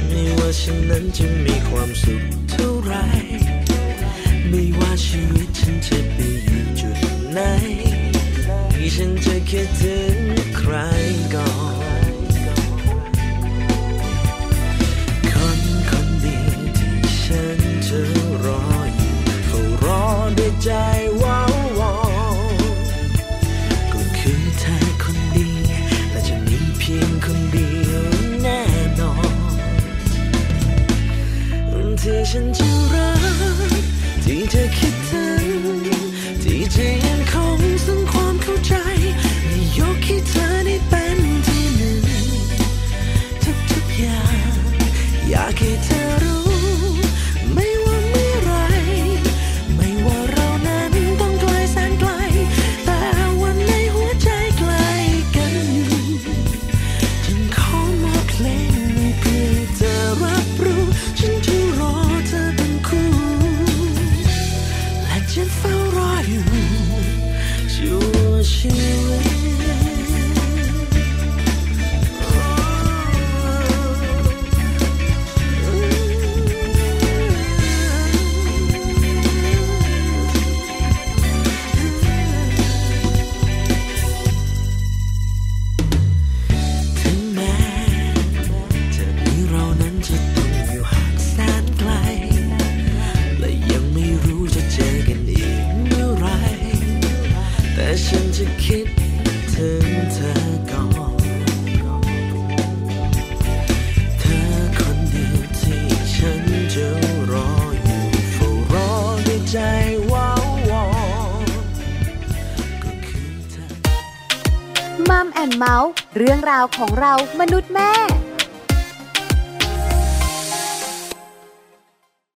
[0.08, 2.92] ไม่ว่าฉันนั้นจะมีความสุขเท่าไร
[4.48, 6.98] ไม่ว่าชีวิตฉันจะไปอยู่จุด
[7.32, 7.40] ไหน
[8.94, 10.16] ฉันจะคิดถึง
[10.56, 10.72] ใคร
[11.34, 11.48] ก่อ
[11.80, 11.81] น